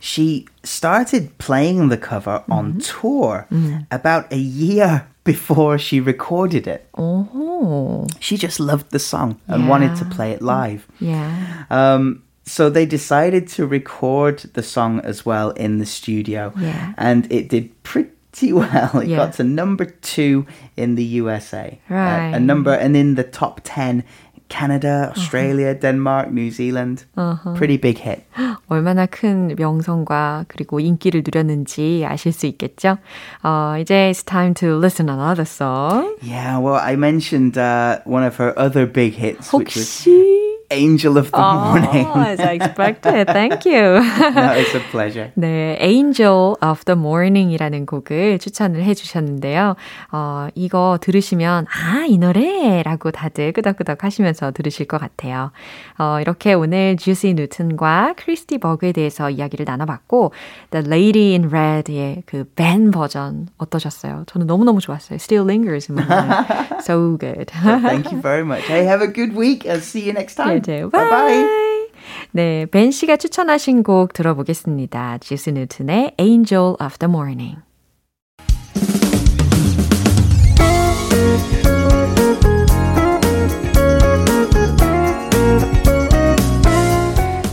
She 0.00 0.44
started 0.64 1.38
playing 1.38 1.88
the 1.88 1.96
cover 1.96 2.42
on 2.50 2.74
mm-hmm. 2.74 2.78
tour 2.80 3.46
mm. 3.50 3.86
about 3.90 4.30
a 4.30 4.38
year 4.38 5.06
before 5.24 5.78
she 5.78 5.98
recorded 5.98 6.66
it. 6.66 6.86
Oh. 6.98 8.06
She 8.20 8.36
just 8.36 8.60
loved 8.60 8.90
the 8.90 8.98
song 8.98 9.40
and 9.48 9.62
yeah. 9.62 9.68
wanted 9.68 9.96
to 9.96 10.04
play 10.04 10.32
it 10.32 10.42
live. 10.42 10.86
Yeah. 11.00 11.64
Um, 11.70 12.22
so 12.44 12.68
they 12.68 12.84
decided 12.84 13.48
to 13.56 13.66
record 13.66 14.40
the 14.52 14.62
song 14.62 15.00
as 15.00 15.24
well 15.24 15.50
in 15.52 15.78
the 15.78 15.86
studio. 15.86 16.52
Yeah. 16.58 16.92
And 16.98 17.26
it 17.32 17.48
did 17.48 17.82
pretty 17.82 18.10
pretty 18.34 18.52
well. 18.52 19.00
It 19.00 19.08
yeah. 19.08 19.16
got 19.16 19.34
to 19.34 19.44
number 19.44 19.84
two 19.84 20.46
in 20.76 20.96
the 20.96 21.04
USA. 21.22 21.78
Right. 21.88 22.32
Uh, 22.32 22.36
a 22.36 22.40
number, 22.40 22.72
and 22.72 22.96
in 22.96 23.14
the 23.14 23.24
top 23.24 23.60
10 23.64 24.04
Canada, 24.50 25.10
Australia, 25.16 25.70
uh-huh. 25.70 25.80
Denmark, 25.80 26.30
New 26.30 26.50
Zealand. 26.50 27.04
Uh-huh. 27.16 27.54
Pretty 27.54 27.76
big 27.76 27.98
hit. 27.98 28.24
얼마나 28.68 29.06
큰 29.06 29.54
명성과 29.56 30.44
그리고 30.48 30.80
인기를 30.80 31.22
누렸는지 31.24 32.04
아실 32.06 32.32
수 32.32 32.46
있겠죠? 32.46 32.98
Uh, 33.42 33.80
이제 33.80 34.10
it's 34.10 34.22
time 34.22 34.54
to 34.54 34.76
listen 34.76 35.08
another 35.08 35.44
song. 35.44 36.14
Yeah, 36.22 36.58
well, 36.58 36.76
I 36.76 36.94
mentioned 36.96 37.56
uh, 37.56 38.00
one 38.04 38.22
of 38.22 38.36
her 38.36 38.56
other 38.58 38.86
big 38.86 39.14
hits, 39.14 39.50
혹시... 39.50 39.58
which 39.58 39.76
was 39.76 40.47
angel 40.70 41.16
of 41.18 41.30
the 41.30 41.38
oh, 41.38 41.54
morning. 41.54 42.06
as 42.16 42.40
I 42.40 42.54
expected. 42.54 43.26
Thank 43.28 43.64
you. 43.64 44.00
no, 44.34 44.52
it's 44.52 44.74
a 44.74 44.80
pleasure. 44.90 45.30
네, 45.36 45.76
Angel 45.80 46.56
of 46.62 46.84
the 46.84 46.98
Morning이라는 46.98 47.86
곡을 47.86 48.38
추천을 48.38 48.82
해주셨는데요. 48.82 49.76
어, 50.12 50.48
이거 50.54 50.98
들으시면 51.00 51.66
아, 51.66 52.04
이 52.06 52.18
노래라고 52.18 53.10
다들 53.10 53.52
끄덕끄덕 53.52 54.04
하시면서 54.04 54.50
들으실 54.52 54.86
것 54.86 54.98
같아요. 54.98 55.52
어, 55.98 56.18
이렇게 56.20 56.54
오늘 56.54 56.96
주시 56.96 57.34
뉴튼과 57.34 58.14
크리스티 58.16 58.58
버그에 58.58 58.92
대해서 58.92 59.30
이야기를 59.30 59.64
나눠봤고 59.64 60.32
The 60.70 60.86
Lady 60.86 61.32
in 61.32 61.50
Red의 61.50 62.24
그밴 62.26 62.90
버전 62.90 63.48
어떠셨어요? 63.58 64.24
저는 64.26 64.46
너무너무 64.46 64.80
좋았어요. 64.80 65.16
Still 65.16 65.44
lingers 65.44 65.90
in 65.90 65.98
my 65.98 66.06
mind. 66.06 66.84
So 66.84 67.16
good. 67.16 67.50
well, 67.64 67.80
thank 67.80 68.12
you 68.12 68.20
very 68.20 68.44
much. 68.44 68.64
Hey, 68.64 68.84
have 68.84 69.02
a 69.02 69.08
good 69.08 69.34
week. 69.34 69.66
I'll 69.66 69.80
see 69.80 70.04
you 70.04 70.12
next 70.12 70.34
time. 70.34 70.57
맞아요. 70.65 70.89
Bye 70.89 71.09
bye. 71.09 71.89
네, 72.31 72.65
벤 72.65 72.91
씨가 72.91 73.17
추천하신 73.17 73.83
곡 73.83 74.13
들어보겠습니다. 74.13 75.17
지스 75.19 75.49
뉴튼의 75.51 76.15
Angel 76.19 76.75
of 76.81 76.97
the 76.99 77.09
Morning. 77.09 77.57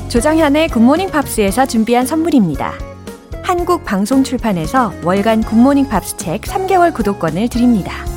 조정현의 0.09 0.69
굿모닝 0.69 1.11
팝스에서 1.11 1.67
준비한 1.67 2.07
선물입니다. 2.07 2.73
한국 3.43 3.85
방송 3.85 4.25
출판에서 4.25 4.93
월간 5.05 5.43
굿모닝 5.43 5.89
팝스 5.89 6.17
책 6.17 6.41
3개월 6.43 6.95
구독권을 6.95 7.49
드립니다. 7.49 8.16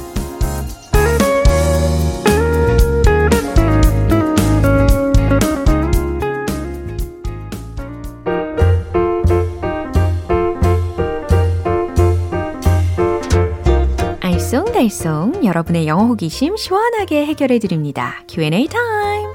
알쏭달쏭 14.80 15.44
여러분의 15.44 15.88
영어 15.88 16.06
호기심 16.06 16.56
시원하게 16.56 17.26
해결해 17.26 17.60
드립니다. 17.60 18.24
Q&A 18.28 18.68
time. 18.68 19.30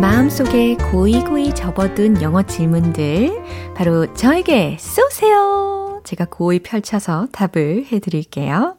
마음속에 0.00 0.76
고이고이 0.90 1.54
접어둔 1.54 2.20
영어 2.20 2.42
질문들 2.42 3.40
바로 3.76 4.12
저에게 4.14 4.76
쏘세요. 4.80 6.00
제가 6.04 6.26
고이 6.28 6.60
펼쳐서 6.60 7.28
답을 7.30 7.86
해 7.92 8.00
드릴게요. 8.00 8.76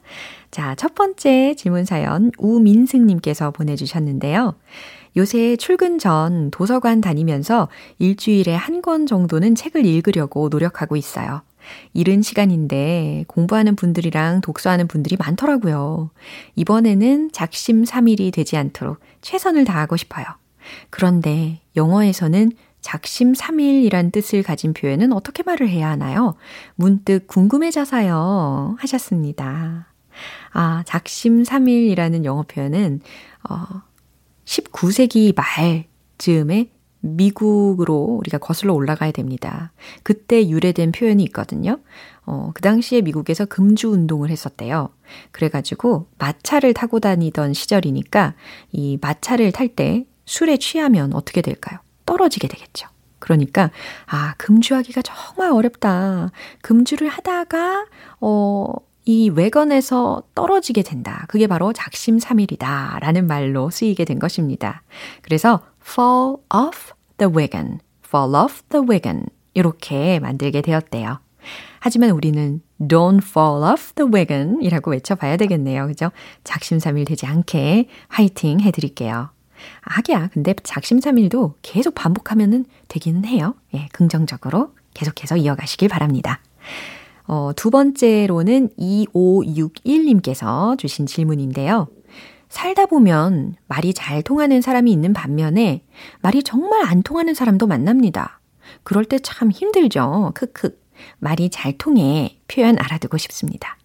자, 0.51 0.75
첫 0.75 0.93
번째 0.93 1.55
질문 1.55 1.85
사연 1.85 2.31
우민승 2.37 3.07
님께서 3.07 3.51
보내 3.51 3.75
주셨는데요. 3.75 4.55
요새 5.15 5.55
출근 5.55 5.99
전 5.99 6.49
도서관 6.51 7.01
다니면서 7.01 7.69
일주일에 7.99 8.55
한 8.55 8.81
권 8.81 9.05
정도는 9.05 9.55
책을 9.55 9.85
읽으려고 9.85 10.49
노력하고 10.49 10.97
있어요. 10.97 11.41
이른 11.93 12.21
시간인데 12.21 13.23
공부하는 13.27 13.77
분들이랑 13.77 14.41
독서하는 14.41 14.87
분들이 14.87 15.15
많더라고요. 15.17 16.09
이번에는 16.55 17.31
작심 17.31 17.85
삼일이 17.85 18.31
되지 18.31 18.57
않도록 18.57 18.99
최선을 19.21 19.63
다하고 19.63 19.95
싶어요. 19.95 20.25
그런데 20.89 21.61
영어에서는 21.77 22.51
작심 22.81 23.33
삼일이란 23.33 24.11
뜻을 24.11 24.43
가진 24.43 24.73
표현은 24.73 25.13
어떻게 25.13 25.41
말을 25.43 25.69
해야 25.69 25.89
하나요? 25.89 26.35
문득 26.75 27.27
궁금해져서요. 27.27 28.75
하셨습니다. 28.79 29.87
아, 30.51 30.83
작심 30.85 31.45
삼일이라는 31.45 32.25
영어 32.25 32.43
표현은, 32.43 32.99
어, 33.49 33.81
19세기 34.45 35.35
말 35.35 35.85
즈음에 36.17 36.69
미국으로 36.99 37.95
우리가 38.19 38.37
거슬러 38.37 38.73
올라가야 38.73 39.11
됩니다. 39.11 39.73
그때 40.03 40.47
유래된 40.47 40.93
표현이 40.93 41.21
있거든요. 41.25 41.79
어, 42.25 42.51
그 42.53 42.61
당시에 42.61 43.01
미국에서 43.01 43.45
금주 43.45 43.89
운동을 43.89 44.29
했었대요. 44.29 44.89
그래가지고 45.31 46.07
마차를 46.17 46.73
타고 46.73 47.01
다니던 47.01 47.53
시절이니까 47.53 48.35
이 48.71 48.97
마차를 49.01 49.51
탈 49.51 49.67
때 49.67 50.05
술에 50.25 50.57
취하면 50.57 51.13
어떻게 51.13 51.41
될까요? 51.41 51.79
떨어지게 52.05 52.47
되겠죠. 52.47 52.87
그러니까, 53.19 53.71
아, 54.05 54.35
금주하기가 54.37 55.01
정말 55.01 55.51
어렵다. 55.51 56.31
금주를 56.61 57.07
하다가, 57.07 57.85
어, 58.19 58.73
이 59.05 59.29
외건에서 59.29 60.23
떨어지게 60.35 60.83
된다. 60.83 61.25
그게 61.27 61.47
바로 61.47 61.73
작심삼일이다. 61.73 62.99
라는 63.01 63.27
말로 63.27 63.69
쓰이게 63.69 64.05
된 64.05 64.19
것입니다. 64.19 64.83
그래서 65.21 65.61
fall 65.81 66.37
off 66.53 66.93
the 67.17 67.33
wagon, 67.33 67.79
fall 68.05 68.35
off 68.35 68.63
the 68.69 68.85
wagon. 68.87 69.25
이렇게 69.53 70.19
만들게 70.19 70.61
되었대요. 70.61 71.19
하지만 71.79 72.11
우리는 72.11 72.61
don't 72.79 73.21
fall 73.21 73.63
off 73.69 73.93
the 73.93 74.09
wagon 74.11 74.61
이라고 74.61 74.91
외쳐봐야 74.91 75.35
되겠네요. 75.37 75.87
그죠? 75.87 76.11
작심삼일 76.43 77.05
되지 77.05 77.25
않게 77.25 77.89
화이팅 78.07 78.61
해드릴게요. 78.61 79.29
하기야, 79.81 80.29
근데 80.33 80.53
작심삼일도 80.63 81.55
계속 81.61 81.95
반복하면 81.95 82.65
되기는 82.87 83.25
해요. 83.25 83.55
예, 83.73 83.87
긍정적으로 83.91 84.73
계속해서 84.93 85.37
이어가시길 85.37 85.89
바랍니다. 85.89 86.39
어, 87.27 87.51
두 87.55 87.69
번째로는 87.69 88.69
2561님께서 88.77 90.77
주신 90.77 91.05
질문인데요. 91.05 91.87
살다 92.49 92.85
보면 92.85 93.55
말이 93.67 93.93
잘 93.93 94.21
통하는 94.21 94.61
사람이 94.61 94.91
있는 94.91 95.13
반면에 95.13 95.83
말이 96.21 96.43
정말 96.43 96.85
안 96.85 97.01
통하는 97.01 97.33
사람도 97.33 97.67
만납니다. 97.67 98.39
그럴 98.83 99.05
때 99.05 99.17
참 99.19 99.51
힘들죠. 99.51 100.31
크크. 100.35 100.77
말이 101.19 101.49
잘 101.49 101.77
통해 101.77 102.37
표현 102.47 102.77
알아두고 102.79 103.17
싶습니다. 103.17 103.77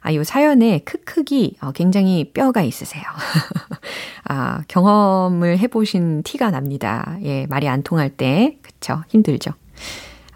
아, 0.00 0.12
요 0.14 0.24
사연에 0.24 0.80
크크기 0.80 1.56
어, 1.60 1.70
굉장히 1.72 2.32
뼈가 2.32 2.62
있으세요. 2.62 3.04
아, 4.24 4.62
경험을 4.68 5.58
해보신 5.58 6.22
티가 6.24 6.50
납니다. 6.50 7.18
예, 7.22 7.46
말이 7.46 7.68
안 7.68 7.82
통할 7.82 8.10
때. 8.10 8.58
그쵸. 8.62 9.02
힘들죠. 9.08 9.52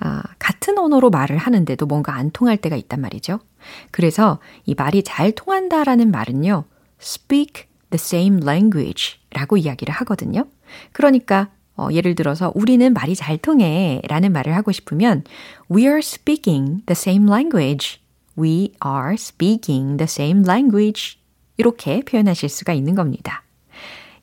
아, 0.01 0.23
같은 0.39 0.79
언어로 0.79 1.11
말을 1.11 1.37
하는데도 1.37 1.87
뭔가 1.87 2.15
안 2.15 2.31
통할 2.31 2.57
때가 2.57 2.75
있단 2.75 3.01
말이죠. 3.01 3.39
그래서 3.91 4.41
이 4.65 4.75
말이 4.75 5.03
잘 5.03 5.33
통한다라는 5.33 6.11
말은요, 6.11 6.65
speak 7.01 7.67
the 7.91 7.97
same 7.97 8.41
language 8.43 9.19
라고 9.31 9.59
이야기를 9.59 9.93
하거든요. 9.95 10.47
그러니까, 10.93 11.51
어, 11.77 11.89
예를 11.93 12.15
들어서 12.15 12.51
우리는 12.55 12.93
말이 12.93 13.15
잘 13.15 13.37
통해 13.37 14.01
라는 14.09 14.33
말을 14.33 14.55
하고 14.57 14.73
싶으면 14.73 15.23
We 15.71 15.83
are 15.83 15.99
speaking 15.99 16.83
the 16.87 16.93
same 16.93 17.29
language. 17.29 18.01
We 18.39 18.73
are 18.85 19.15
speaking 19.15 19.99
the 19.99 20.05
same 20.05 20.45
language. 20.45 21.19
이렇게 21.59 22.01
표현하실 22.01 22.49
수가 22.49 22.73
있는 22.73 22.95
겁니다. 22.95 23.43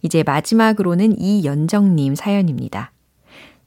이제 0.02 0.24
마지막으로는 0.24 1.20
이연정님 1.20 2.16
사연입니다. 2.16 2.92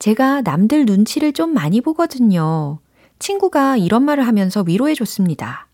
제가 0.01 0.41
남들 0.41 0.87
눈치를 0.87 1.35
좀 1.35 1.53
많이 1.53 1.83
보거든요. 1.83 2.79
친구가 3.19 3.77
이런 3.77 4.03
말을 4.03 4.27
하면서 4.27 4.65
위로해 4.67 4.95
줬습니다. 4.95 5.69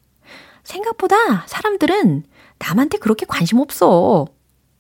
생각보다 0.65 1.47
사람들은 1.47 2.25
남한테 2.59 2.99
그렇게 2.99 3.25
관심 3.25 3.61
없어. 3.61 4.27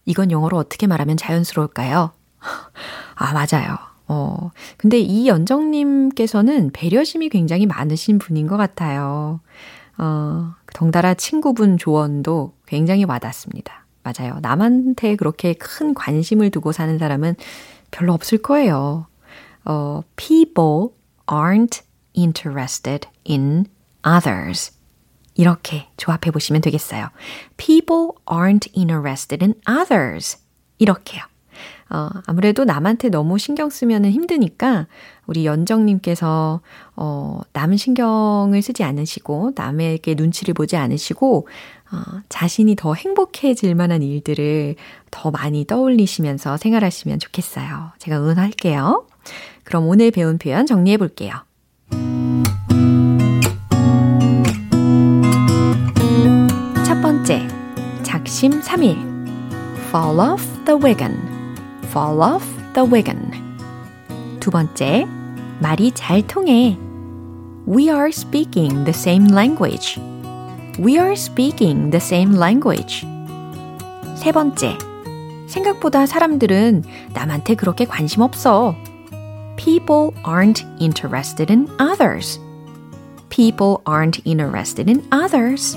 이건 0.04 0.32
영어로 0.32 0.56
어떻게 0.56 0.88
말하면 0.88 1.16
자연스러울까요? 1.16 2.11
아, 3.14 3.32
맞아요. 3.32 3.78
어, 4.09 4.50
근데 4.78 4.98
이 4.98 5.28
연정님께서는 5.28 6.70
배려심이 6.72 7.28
굉장히 7.28 7.66
많으신 7.66 8.18
분인 8.18 8.48
것 8.48 8.56
같아요. 8.56 9.40
어, 9.96 10.54
덩달아 10.74 11.14
친구분 11.14 11.78
조언도 11.78 12.52
굉장히 12.66 13.04
와닿습니다. 13.04 13.87
맞아요. 14.02 14.40
남한테 14.42 15.14
그렇게 15.14 15.52
큰 15.54 15.94
관심을 15.94 16.50
두고 16.50 16.72
사는 16.72 16.98
사람은 16.98 17.37
별로 17.92 18.12
없을 18.12 18.38
거예요. 18.38 19.06
어, 19.66 20.02
people 20.16 20.94
aren't 21.26 21.83
interested 22.16 23.09
in 23.29 23.66
others. 24.07 24.72
이렇게 25.35 25.88
조합해 25.96 26.31
보시면 26.33 26.62
되겠어요. 26.62 27.09
People 27.57 28.12
aren't 28.26 28.70
interested 28.74 29.44
in 29.44 29.55
others. 29.68 30.38
이렇게요. 30.79 31.22
어, 31.88 32.11
아무래도 32.26 32.64
남한테 32.64 33.11
너무 33.11 33.38
신경 33.38 33.70
쓰면 33.70 34.07
힘드니까 34.07 34.88
우리 35.26 35.46
연정님께서 35.46 36.61
어, 36.96 37.40
남 37.52 37.76
신경을 37.76 38.61
쓰지 38.61 38.83
않으시고 38.83 39.52
남에게 39.55 40.14
눈치를 40.14 40.55
보지 40.55 40.76
않으시고 40.76 41.46
어, 41.92 42.20
자신이 42.29 42.74
더 42.74 42.94
행복해질 42.94 43.74
만한 43.76 44.02
일들을 44.02 44.74
더 45.12 45.31
많이 45.31 45.64
떠올리시면서 45.64 46.57
생활하시면 46.57 47.20
좋겠어요. 47.20 47.92
제가 47.98 48.18
응원할게요. 48.18 49.06
그럼 49.65 49.89
오늘 49.89 50.11
배운 50.11 50.39
표현 50.39 50.67
정리해 50.67 50.97
볼게요. 50.97 51.33
첫 56.85 57.01
번째, 57.03 57.47
작심 58.03 58.61
3일. 58.61 59.17
Fall 59.89 60.21
off 60.21 60.65
the 60.65 60.81
wagon. 60.81 61.37
fall 61.97 62.21
off 62.21 62.47
the 62.75 62.87
wagon. 62.91 63.31
두 64.39 64.51
번째, 64.51 65.07
말이 65.61 65.91
잘 65.93 66.21
통해. 66.27 66.77
We 67.67 67.89
are 67.89 68.09
speaking 68.09 68.85
the 68.85 68.91
same 68.91 69.33
language. 69.33 69.99
We 70.79 70.99
are 70.99 71.12
speaking 71.12 71.91
the 71.91 71.97
same 71.97 72.37
language. 72.37 73.07
세 74.17 74.31
번째, 74.31 74.77
생각보다 75.47 76.05
사람들은 76.05 76.85
남한테 77.15 77.55
그렇게 77.55 77.87
관심 77.87 78.21
없어. 78.21 78.77
People 79.57 80.14
aren't 80.25 80.64
interested 80.79 81.51
in 81.51 81.69
others. 81.79 82.38
People 83.31 83.83
aren't 83.87 84.21
interested 84.25 84.88
in 84.88 85.03
others. 85.11 85.77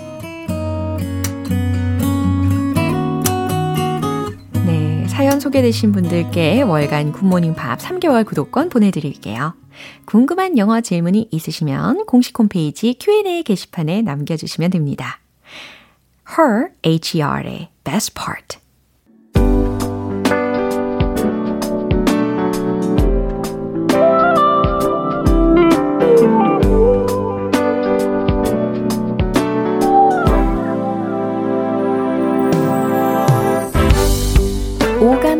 사연 5.07 5.41
소개되신 5.41 5.91
분들께 5.91 6.61
월간 6.61 7.11
굿모닝 7.11 7.53
밥 7.53 7.79
3개월 7.79 8.25
구독권 8.25 8.69
보내드릴게요. 8.69 9.53
궁금한 10.05 10.57
영어 10.57 10.79
질문이 10.79 11.27
있으시면 11.31 12.05
공식 12.05 12.39
홈페이지 12.39 12.95
Q&A 12.97 13.43
게시판에 13.43 14.01
남겨주시면 14.01 14.71
됩니다. 14.71 15.19
Her, 16.37 16.69
H-E-R의 16.85 17.67
best 17.83 18.13
part. 18.13 18.59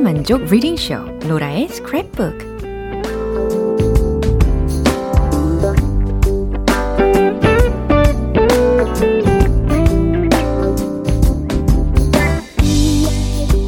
만족 0.04 0.46
리딩쇼 0.46 1.20
로라의 1.28 1.68
스크랩북 1.68 2.50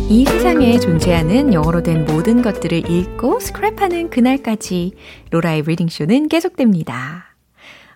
이 0.10 0.26
세상에 0.26 0.80
존재하는 0.80 1.54
영어로 1.54 1.84
된 1.84 2.06
모든 2.06 2.42
것들을 2.42 2.90
읽고 2.90 3.40
스크랩하는 3.40 4.10
그날까지 4.10 4.94
로라의 5.32 5.64
리딩쇼는 5.64 6.30
계속됩니다. 6.30 7.26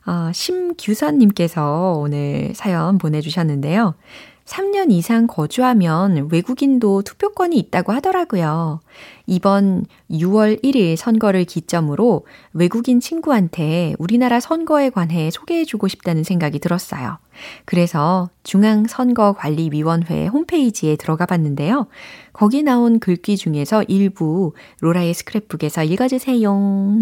어, 0.06 0.32
심규선님께서 0.32 1.98
오늘 1.98 2.54
사연 2.54 2.98
보내주셨는데요. 2.98 3.96
3년 4.46 4.92
이상 4.92 5.26
거주하면 5.26 6.30
외국인도 6.32 7.02
투표권이 7.02 7.58
있다고 7.58 7.94
하더라고요. 7.94 8.80
이번 9.26 9.86
6월 10.12 10.64
1일 10.64 10.96
선거를 10.96 11.46
기점으로 11.46 12.26
외국인 12.54 13.00
친구한테 13.00 13.96
우리나라 13.98 14.40
선거에 14.40 14.92
관해 14.92 15.32
소개해주고 15.32 15.88
싶다는 15.88 16.24
생각이 16.24 16.60
들었어요. 16.60 17.18
그래서 17.66 18.30
중앙선거관리위원회 18.44 20.28
홈페이지에 20.28 20.96
들어가 20.96 21.26
봤는데요. 21.26 21.88
거기 22.32 22.64
나온 22.64 23.00
글귀 23.00 23.38
중에서 23.38 23.84
일부 23.84 24.54
로라의 24.82 25.14
스크랩북에서 25.14 25.90
읽어주세요. 25.90 27.02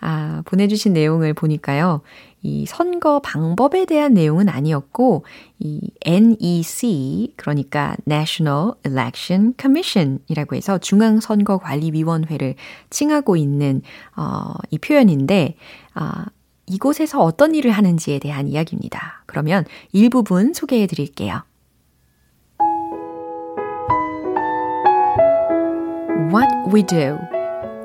아, 0.00 0.42
보내주신 0.46 0.92
내용을 0.94 1.34
보니까요. 1.34 2.00
이 2.42 2.66
선거 2.66 3.20
방법에 3.20 3.84
대한 3.84 4.14
내용은 4.14 4.48
아니었고, 4.48 5.24
이 5.58 5.90
NEC, 6.04 7.34
그러니까 7.36 7.96
National 8.06 8.72
Election 8.86 9.54
Commission 9.60 10.20
이라고 10.28 10.56
해서 10.56 10.78
중앙 10.78 11.20
선거 11.20 11.58
관리 11.58 11.90
위원회를 11.92 12.54
칭하고 12.90 13.36
있는, 13.36 13.82
어, 14.16 14.54
이 14.70 14.78
표현인데, 14.78 15.56
아, 15.94 16.26
이곳에서 16.66 17.20
어떤 17.20 17.54
일을 17.54 17.70
하는지에 17.70 18.18
대한 18.18 18.46
이야기입니다. 18.46 19.22
그러면 19.26 19.64
일부분 19.92 20.52
소개해 20.52 20.86
드릴게요. 20.86 21.42
What 26.30 26.48
we 26.74 26.82
do 26.82 27.37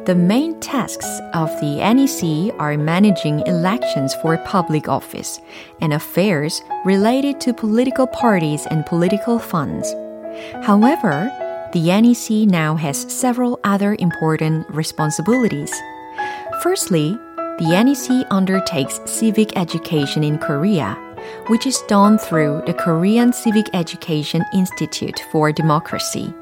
The 0.05 0.15
main 0.15 0.59
tasks 0.59 1.07
of 1.33 1.47
the 1.61 1.77
NEC 1.79 2.53
are 2.59 2.77
managing 2.77 3.39
elections 3.47 4.13
for 4.15 4.37
public 4.39 4.89
office 4.89 5.39
and 5.79 5.93
affairs 5.93 6.61
related 6.83 7.39
to 7.39 7.53
political 7.53 8.05
parties 8.07 8.65
and 8.65 8.85
political 8.85 9.39
funds. 9.39 9.93
However, 10.61 11.31
the 11.71 11.87
NEC 11.87 12.49
now 12.49 12.75
has 12.75 13.09
several 13.09 13.61
other 13.63 13.95
important 13.97 14.69
responsibilities. 14.69 15.71
Firstly, 16.61 17.17
the 17.59 17.71
NEC 17.71 18.27
undertakes 18.29 18.99
civic 19.05 19.55
education 19.55 20.21
in 20.21 20.37
Korea, 20.37 20.95
which 21.47 21.65
is 21.65 21.81
done 21.87 22.17
through 22.17 22.61
the 22.65 22.73
Korean 22.73 23.31
Civic 23.31 23.67
Education 23.73 24.43
Institute 24.53 25.21
for 25.31 25.53
Democracy. 25.53 26.33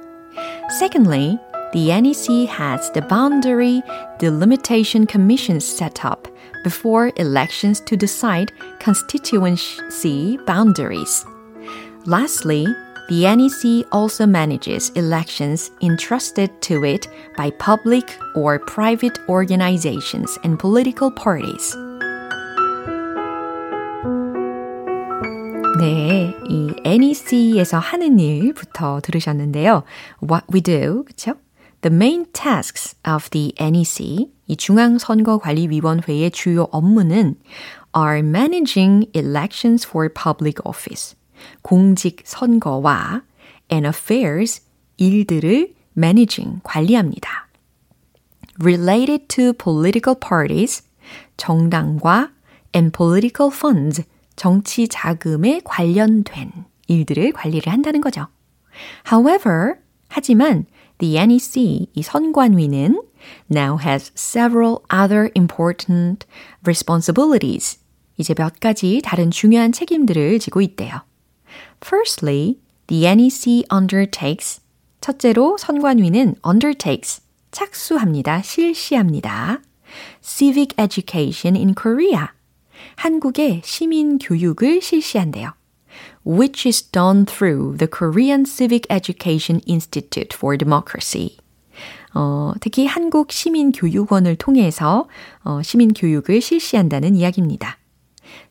Secondly, 0.80 1.38
the 1.73 1.88
NEC 2.01 2.49
has 2.49 2.90
the 2.92 3.03
Boundary 3.03 3.83
Delimitation 4.19 5.07
Commission 5.07 5.61
set 5.61 6.05
up 6.05 6.27
before 6.64 7.12
elections 7.16 7.81
to 7.81 7.97
decide 7.97 8.53
constituency 8.79 10.38
boundaries. 10.47 11.25
Lastly, 12.07 12.66
the 13.09 13.25
NEC 13.25 13.87
also 13.92 14.27
manages 14.27 14.90
elections 14.90 15.71
entrusted 15.81 16.51
to 16.62 16.85
it 16.85 17.09
by 17.37 17.51
public 17.51 18.16
or 18.35 18.59
private 18.59 19.19
organizations 19.29 20.38
and 20.42 20.59
political 20.59 21.11
parties. 21.11 21.77
네, 25.79 26.35
이 26.49 26.75
NEC에서 26.85 27.79
하는 27.79 28.19
일부터 28.19 29.00
들으셨는데요. 29.02 29.85
What 30.23 30.46
we 30.50 30.63
do, 30.63 31.04
그쵸? 31.04 31.35
The 31.82 31.94
main 31.94 32.25
tasks 32.32 32.96
of 33.04 33.29
the 33.32 33.54
NEC, 33.60 34.29
이 34.48 34.56
중앙선거관리위원회의 34.56 36.29
주요 36.32 36.67
업무는 36.71 37.36
are 37.96 38.19
managing 38.19 39.10
elections 39.13 39.88
for 39.88 40.08
public 40.13 40.62
office, 40.63 41.15
공직 41.63 42.23
선거와 42.25 43.23
and 43.71 43.88
affairs, 43.88 44.62
일들을 44.98 45.73
managing, 45.98 46.62
관리합니다. 46.63 47.48
related 48.62 49.27
to 49.27 49.54
political 49.54 50.15
parties, 50.15 50.84
정당과 51.38 52.32
and 52.75 52.96
political 52.96 53.52
funds, 53.52 54.04
정치 54.36 54.88
자금에 54.88 55.62
관련된 55.63 56.65
일들을 56.88 57.32
관리를 57.34 57.71
한다는 57.71 58.02
거죠. 58.02 58.27
However, 59.12 59.75
하지만 60.10 60.65
the 61.02 61.17
NEC, 61.17 61.87
이 61.93 62.02
선관위는 62.04 63.02
now 63.49 63.77
has 63.77 64.12
several 64.15 64.83
other 64.93 65.31
important 65.35 66.25
responsibilities. 66.63 67.79
이제 68.17 68.33
몇 68.35 68.60
가지 68.60 69.02
다른 69.04 69.31
중요한 69.31 69.71
책임들을 69.71 70.39
지고 70.39 70.62
있대요. 70.62 71.02
Firstly, 71.83 72.60
the 72.87 73.06
NEC 73.08 73.65
undertakes. 73.73 74.62
첫째로 75.02 75.58
선관위는 75.58 76.35
undertakes. 76.45 77.23
착수합니다. 77.49 78.43
실시합니다. 78.43 79.62
civic 80.21 80.75
education 80.79 81.56
in 81.56 81.73
Korea. 81.73 82.27
한국의 82.95 83.62
시민 83.65 84.19
교육을 84.19 84.81
실시한대요. 84.81 85.54
Which 86.23 86.65
is 86.65 86.81
done 86.81 87.25
through 87.25 87.77
the 87.77 87.87
Korean 87.87 88.46
Civic 88.46 88.85
Education 88.89 89.62
Institute 89.65 90.33
for 90.35 90.58
Democracy. 90.58 91.37
어, 92.13 92.54
특히 92.60 92.85
한국 92.85 93.31
시민교육원을 93.31 94.35
통해서 94.35 95.08
어, 95.44 95.62
시민교육을 95.62 96.42
실시한다는 96.42 97.15
이야기입니다. 97.15 97.77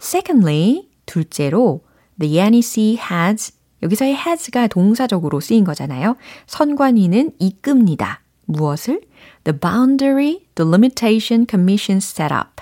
Secondly, 0.01 0.89
둘째로, 1.07 1.83
the 2.19 2.39
NEC 2.39 2.99
has, 3.11 3.53
여기서의 3.83 4.15
has가 4.15 4.69
동사적으로 4.69 5.41
쓰인 5.41 5.65
거잖아요. 5.65 6.17
선관위는 6.47 7.33
이끕니다. 7.39 8.23
무엇을? 8.47 9.01
The 9.45 9.59
boundary 9.59 10.47
delimitation 10.55 11.47
commission 11.49 11.99
set 11.99 12.33
up. 12.33 12.60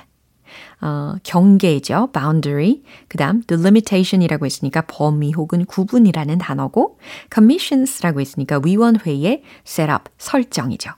어, 0.80 1.14
경계죠. 1.22 2.10
boundary. 2.12 2.82
그 3.08 3.18
다음 3.18 3.42
delimitation이라고 3.42 4.46
했으니까 4.46 4.82
범위 4.82 5.32
혹은 5.32 5.64
구분이라는 5.64 6.38
단어고 6.38 6.98
commissions라고 7.32 8.20
했으니까 8.20 8.60
위원회의 8.64 9.42
setup, 9.66 10.04
설정이죠. 10.18 10.90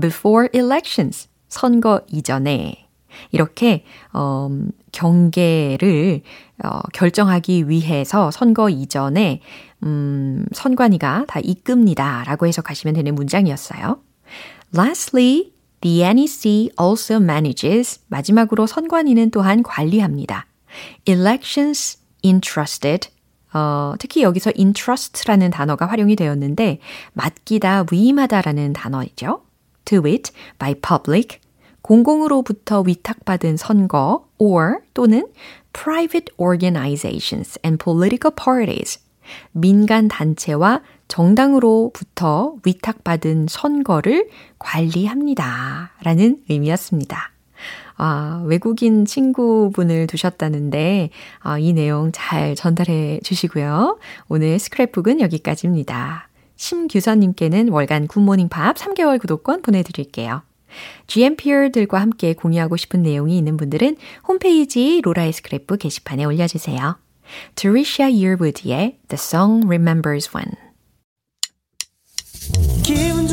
before 0.00 0.48
elections, 0.52 1.28
선거 1.48 2.02
이전에 2.08 2.88
이렇게 3.30 3.84
어, 4.12 4.50
경계를 4.92 6.22
어, 6.64 6.80
결정하기 6.92 7.68
위해서 7.68 8.30
선거 8.30 8.68
이전에 8.68 9.40
음, 9.84 10.44
선관위가 10.52 11.26
다 11.28 11.40
이끕니다 11.40 12.24
라고 12.24 12.46
해석하시면 12.46 12.94
되는 12.94 13.14
문장이었어요. 13.14 14.00
Lastly, 14.76 15.52
The 15.80 16.02
NEC 16.02 16.70
also 16.80 17.16
manages 17.16 18.00
마지막으로 18.08 18.66
선관위는 18.66 19.30
또한 19.30 19.62
관리합니다. 19.62 20.46
Elections 21.06 21.98
entrusted 22.22 23.10
어, 23.52 23.94
특히 23.98 24.22
여기서 24.22 24.52
entrust라는 24.56 25.50
단어가 25.50 25.86
활용이 25.86 26.16
되었는데 26.16 26.80
맡기다, 27.14 27.86
위임하다라는 27.90 28.72
단어이죠. 28.74 29.42
To 29.86 30.06
it 30.06 30.32
by 30.58 30.74
public 30.74 31.40
공공으로부터 31.80 32.82
위탁받은 32.82 33.56
선거 33.56 34.28
or 34.36 34.80
또는 34.92 35.26
private 35.72 36.34
organizations 36.38 37.58
and 37.64 37.82
political 37.82 38.34
parties 38.34 39.00
민간 39.52 40.08
단체와 40.08 40.82
정당으로부터 41.08 42.54
위탁받은 42.64 43.46
선거를 43.48 44.28
관리합니다. 44.58 45.92
라는 46.02 46.38
의미였습니다. 46.48 47.32
아, 47.96 48.44
외국인 48.46 49.04
친구분을 49.04 50.06
두셨다는데, 50.06 51.10
아, 51.40 51.58
이 51.58 51.72
내용 51.72 52.12
잘 52.12 52.54
전달해 52.54 53.18
주시고요. 53.24 53.98
오늘 54.28 54.58
스크랩북은 54.58 55.20
여기까지입니다. 55.20 56.28
심규선님께는 56.54 57.70
월간 57.70 58.06
굿모닝 58.06 58.48
팝 58.48 58.76
3개월 58.76 59.20
구독권 59.20 59.62
보내드릴게요. 59.62 60.42
GMPR들과 61.06 62.00
함께 62.00 62.34
공유하고 62.34 62.76
싶은 62.76 63.02
내용이 63.02 63.36
있는 63.36 63.56
분들은 63.56 63.96
홈페이지 64.28 65.00
로라의 65.02 65.32
스크랩북 65.32 65.80
게시판에 65.80 66.24
올려주세요. 66.24 66.98
Teresa 67.56 68.10
Yearwood의 68.10 68.98
The 69.08 69.14
Song 69.14 69.66
Remembers 69.66 70.30
One 70.34 70.67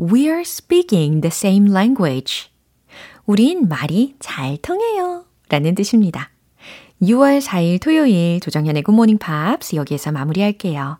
We're 0.00 0.40
speaking 0.40 1.20
the 1.20 1.28
same 1.28 1.70
language. 1.70 2.48
우린 3.26 3.68
말이 3.68 4.14
잘 4.18 4.56
통해요. 4.56 5.26
라는 5.50 5.74
뜻입니다. 5.74 6.30
6월 7.02 7.42
4일 7.42 7.82
토요일 7.82 8.40
조정현의 8.40 8.82
굿모닝 8.82 9.18
팝스 9.18 9.76
여기에서 9.76 10.10
마무리할게요. 10.10 10.98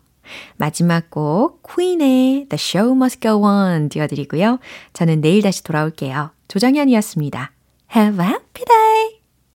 마지막 0.57 1.09
곡 1.09 1.63
퀸의 1.63 2.45
The 2.49 2.59
Show 2.59 2.95
Must 2.95 3.21
Go 3.21 3.43
On 3.43 3.89
띄워드리고요. 3.89 4.59
저는 4.93 5.21
내일 5.21 5.41
다시 5.41 5.63
돌아올게요. 5.63 6.29
조정현이었습니다. 6.47 7.51
Have 7.95 8.23
a 8.23 8.29
happy 8.29 8.65
day! 8.65 9.20